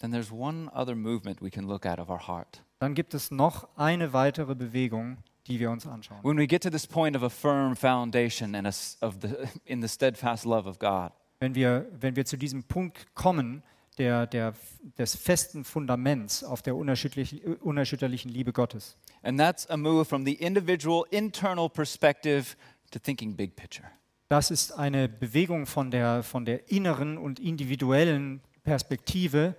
[0.00, 2.62] then there's one other movement we can look at of our heart.
[2.80, 6.22] dann gibt es noch eine weitere Bewegung, die wir uns anschauen.
[6.22, 9.80] When we get to this point of a firm foundation and a of the, in
[9.80, 13.62] the steadfast love of God, Wenn wir, wenn wir zu diesem Punkt kommen,
[13.98, 14.54] der, der,
[14.96, 20.34] des festen Fundaments auf der unerschütterlich, unerschütterlichen Liebe Gottes, and that's a move from the
[20.34, 22.56] individual internal perspective
[22.90, 23.88] to thinking big picture.
[24.28, 29.56] das ist eine Bewegung von der, von der inneren und individuellen Perspektive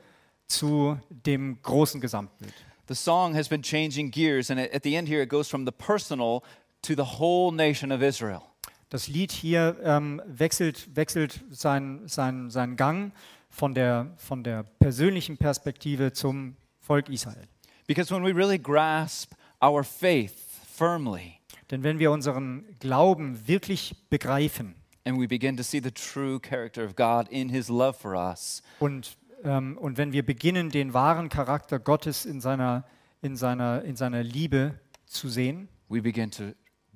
[0.47, 2.53] zu dem großen Gesamtbild.
[2.87, 5.71] The song has been changing gears, and at the end here, it goes from the
[5.71, 6.41] personal
[6.81, 8.48] to the whole nation of Israel.
[8.89, 13.13] Das Lied hier ähm, wechselt, wechselt seinen sein, seinen Gang
[13.49, 17.47] von der, von der persönlichen Perspektive zum Volk Israel.
[17.87, 20.33] Because when we really grasp our faith
[20.75, 21.39] firmly
[21.71, 24.75] Denn wenn wir unseren Glauben wirklich begreifen
[25.05, 28.63] and we begin to see the true character of God in his love for us,
[28.79, 32.85] und, ähm, und wenn wir beginnen, den wahren Charakter Gottes in seiner,
[33.21, 36.53] in seiner, in seiner Liebe zu sehen, we begin to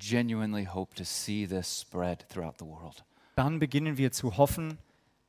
[0.09, 3.03] genuinely hope to see this spread throughout the world.
[3.35, 4.77] dann beginnen wir zu hoffen,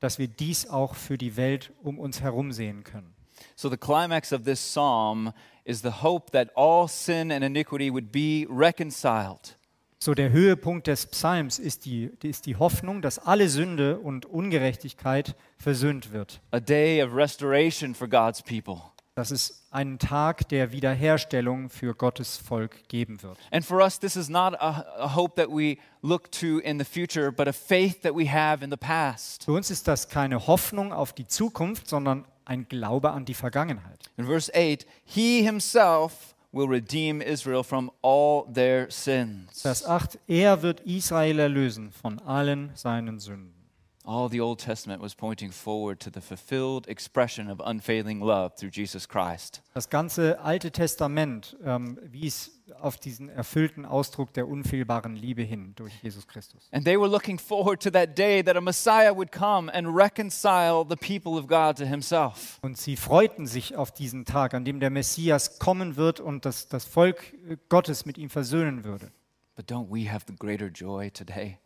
[0.00, 3.14] dass wir dies auch für die Welt um uns herum sehen können.
[3.56, 5.32] So, the climax of this psalm
[5.64, 9.56] is the hope that all sin and iniquity would be reconciled.
[9.98, 15.34] So der Höhepunkt des Psalms ist die, ist die Hoffnung, dass alle Sünde und Ungerechtigkeit
[15.56, 16.42] versöhnt wird.
[16.50, 18.82] a day of restoration for God's people.
[19.14, 23.38] Dass es einen Tag der Wiederherstellung für Gottes Volk geben wird.
[23.52, 26.84] And for us, this is not a, a hope that we look to in the
[26.84, 29.44] future, but a faith that we have in the past.
[29.44, 34.10] Für uns ist das keine Hoffnung auf die Zukunft, sondern ein Glaube an die Vergangenheit.
[34.16, 39.62] In verse 8, He Himself will redeem Israel from all their sins.
[39.62, 43.63] Vers 8, er wird Israel erlösen von allen seinen Sünden.
[44.06, 48.70] All the Old Testament was pointing forward to the fulfilled expression of unfailing love through
[48.70, 49.62] Jesus Christ.
[49.72, 55.94] Das ganze Alte Testament ähm, wies auf diesen erfüllten Ausdruck der unfehlbaren Liebe hin durch
[56.02, 56.68] Jesus Christus.
[56.70, 60.84] And they were looking forward to that day that a Messiah would come and reconcile
[60.86, 62.58] the people of God to Himself.
[62.60, 66.68] Und sie freuten sich auf diesen Tag, an dem der Messias kommen wird und das,
[66.68, 69.10] das Volk äh, Gottes mit ihm versöhnen würde.
[69.56, 71.58] But don't we have the greater joy today?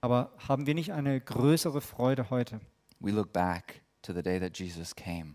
[0.00, 2.60] Aber haben wir nicht eine größere Freude heute?
[3.00, 5.34] We look back to the day that Jesus came,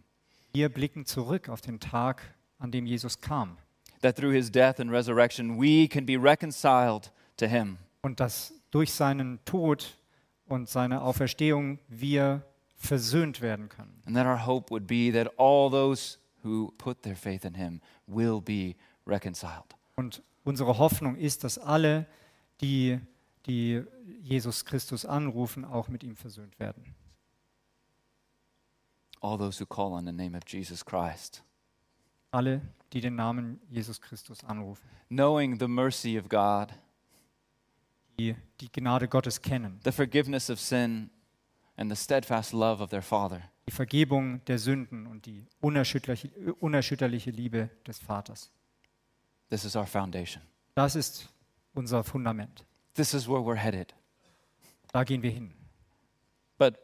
[0.53, 3.57] Wir blicken zurück auf den Tag, an dem Jesus kam.
[4.01, 7.77] that through his death and resurrection we can be reconciled to him.
[8.01, 9.97] Und dass durch seinen Tod
[10.47, 12.43] und seine Auferstehung wir
[12.75, 14.01] versöhnt werden können.
[14.05, 17.81] And that our hope would be that all those who put their faith in him
[18.07, 18.75] will be
[19.07, 19.75] reconciled.
[19.95, 22.05] Und unsere Hoffnung ist, dass alle,
[22.61, 22.99] die,
[23.45, 23.83] die
[24.21, 26.95] Jesus Christus anrufen, auch mit ihm versöhnt werden.
[29.21, 31.43] All those who call on the name of Jesus Christ,
[32.31, 32.61] Alle,
[32.93, 36.73] die den Namen Jesus Christus anrufen, knowing the mercy of God,
[38.19, 41.09] die die Gnade Gottes kennen, the forgiveness of sin,
[41.77, 43.41] and the steadfast love of their Father.
[43.67, 48.51] die Vergebung der Sünden und die unerschütterliche, unerschütterliche Liebe des Vaters.
[49.49, 50.43] This is our foundation.
[50.75, 51.29] Das ist
[51.73, 52.65] unser Fundament.
[52.95, 53.93] This is where we're headed.
[54.93, 55.53] Da gehen wir hin.
[56.57, 56.75] But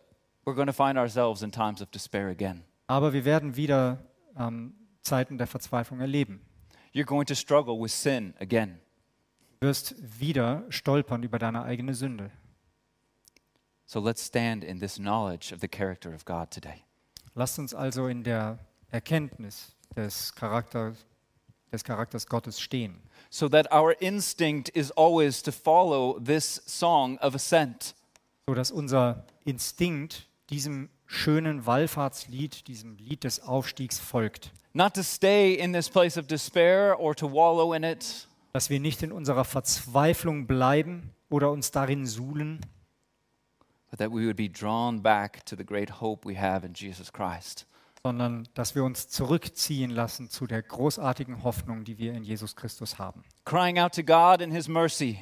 [0.46, 2.64] we're going to find ourselves in times of despair again.
[2.88, 4.00] Aber wir werden wieder
[4.38, 6.42] ähm, Zeiten der Verzweiflung erleben.
[6.94, 8.80] You're going to struggle with sin again.
[9.62, 12.32] Du wirst wieder stolpern über deine eigene Sünde.
[13.86, 16.84] So let's stand in this knowledge of the character of God today.
[17.36, 18.60] Lasst uns also in der
[18.92, 21.06] Erkenntnis des Charakters,
[21.72, 27.34] des Charakters Gottes stehen, So that our instinct is always to follow this song of
[27.36, 27.96] ascent.
[28.48, 35.54] so dass unser Instinkt diesem schönen Wallfahrtslied, diesem Lied des Aufstiegs folgt, Not to stay
[35.54, 39.46] in this place of despair or to wallow in it, dass wir nicht in unserer
[39.46, 42.60] Verzweiflung bleiben oder uns darin suhlen,
[43.90, 47.12] but that we would be drawn back to the great hope we have in Jesus
[47.12, 47.66] Christ.
[48.04, 52.98] Sondern dass wir uns zurückziehen lassen zu der großartigen Hoffnung, die wir in Jesus Christus
[52.98, 53.24] haben.
[53.46, 55.20] Crying out to God in His mercy,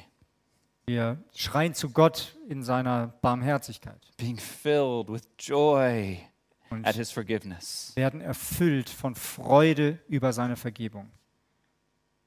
[0.86, 6.18] Wir schreien zu Gott in seiner Barmherzigkeit being filled with joy
[6.70, 11.10] und at his forgiveness werden erfüllt von Freude über seine Vergebung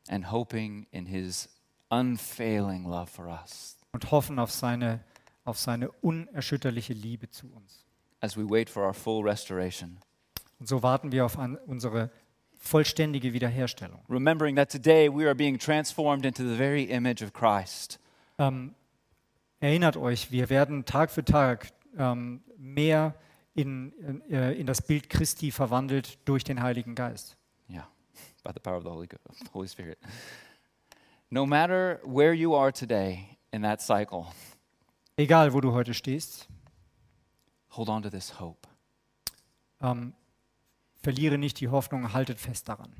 [0.08, 1.49] and hoping in his
[1.89, 5.04] unfailing love for us und hoffen auf seine,
[5.45, 7.86] auf seine unerschütterliche Liebe zu uns.
[8.22, 9.97] as we wait for our full restoration.
[10.64, 12.09] Und so warten wir auf an, unsere
[12.55, 13.99] vollständige Wiederherstellung.
[14.07, 17.99] Remembering that today we are being transformed into the very image of Christ.
[18.38, 18.74] Ähm,
[19.59, 23.14] erinnert euch, wir werden Tag für Tag ähm, mehr
[23.55, 27.36] in, in, äh, in das Bild Christi verwandelt durch den Heiligen Geist.
[27.70, 27.86] Yeah,
[28.45, 29.09] by the power of the Holy,
[29.51, 29.97] Holy Spirit.
[31.30, 34.28] No matter where you are today in that cycle,
[35.18, 36.47] Egal, wo du heute stehst,
[37.72, 38.66] hold on to this hope.
[39.82, 40.14] ähm,
[41.04, 42.91] verliere nicht die Hoffnung, haltet fest daran.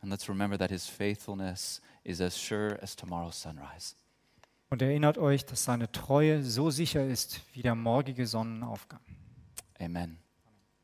[0.00, 3.94] And let's remember that his faithfulness is as sure as tomorrow's sunrise.
[4.70, 9.00] Und erinnert euch, dass seine Treue so sicher ist wie der morgige Sonnenaufgang.
[9.78, 10.18] Amen.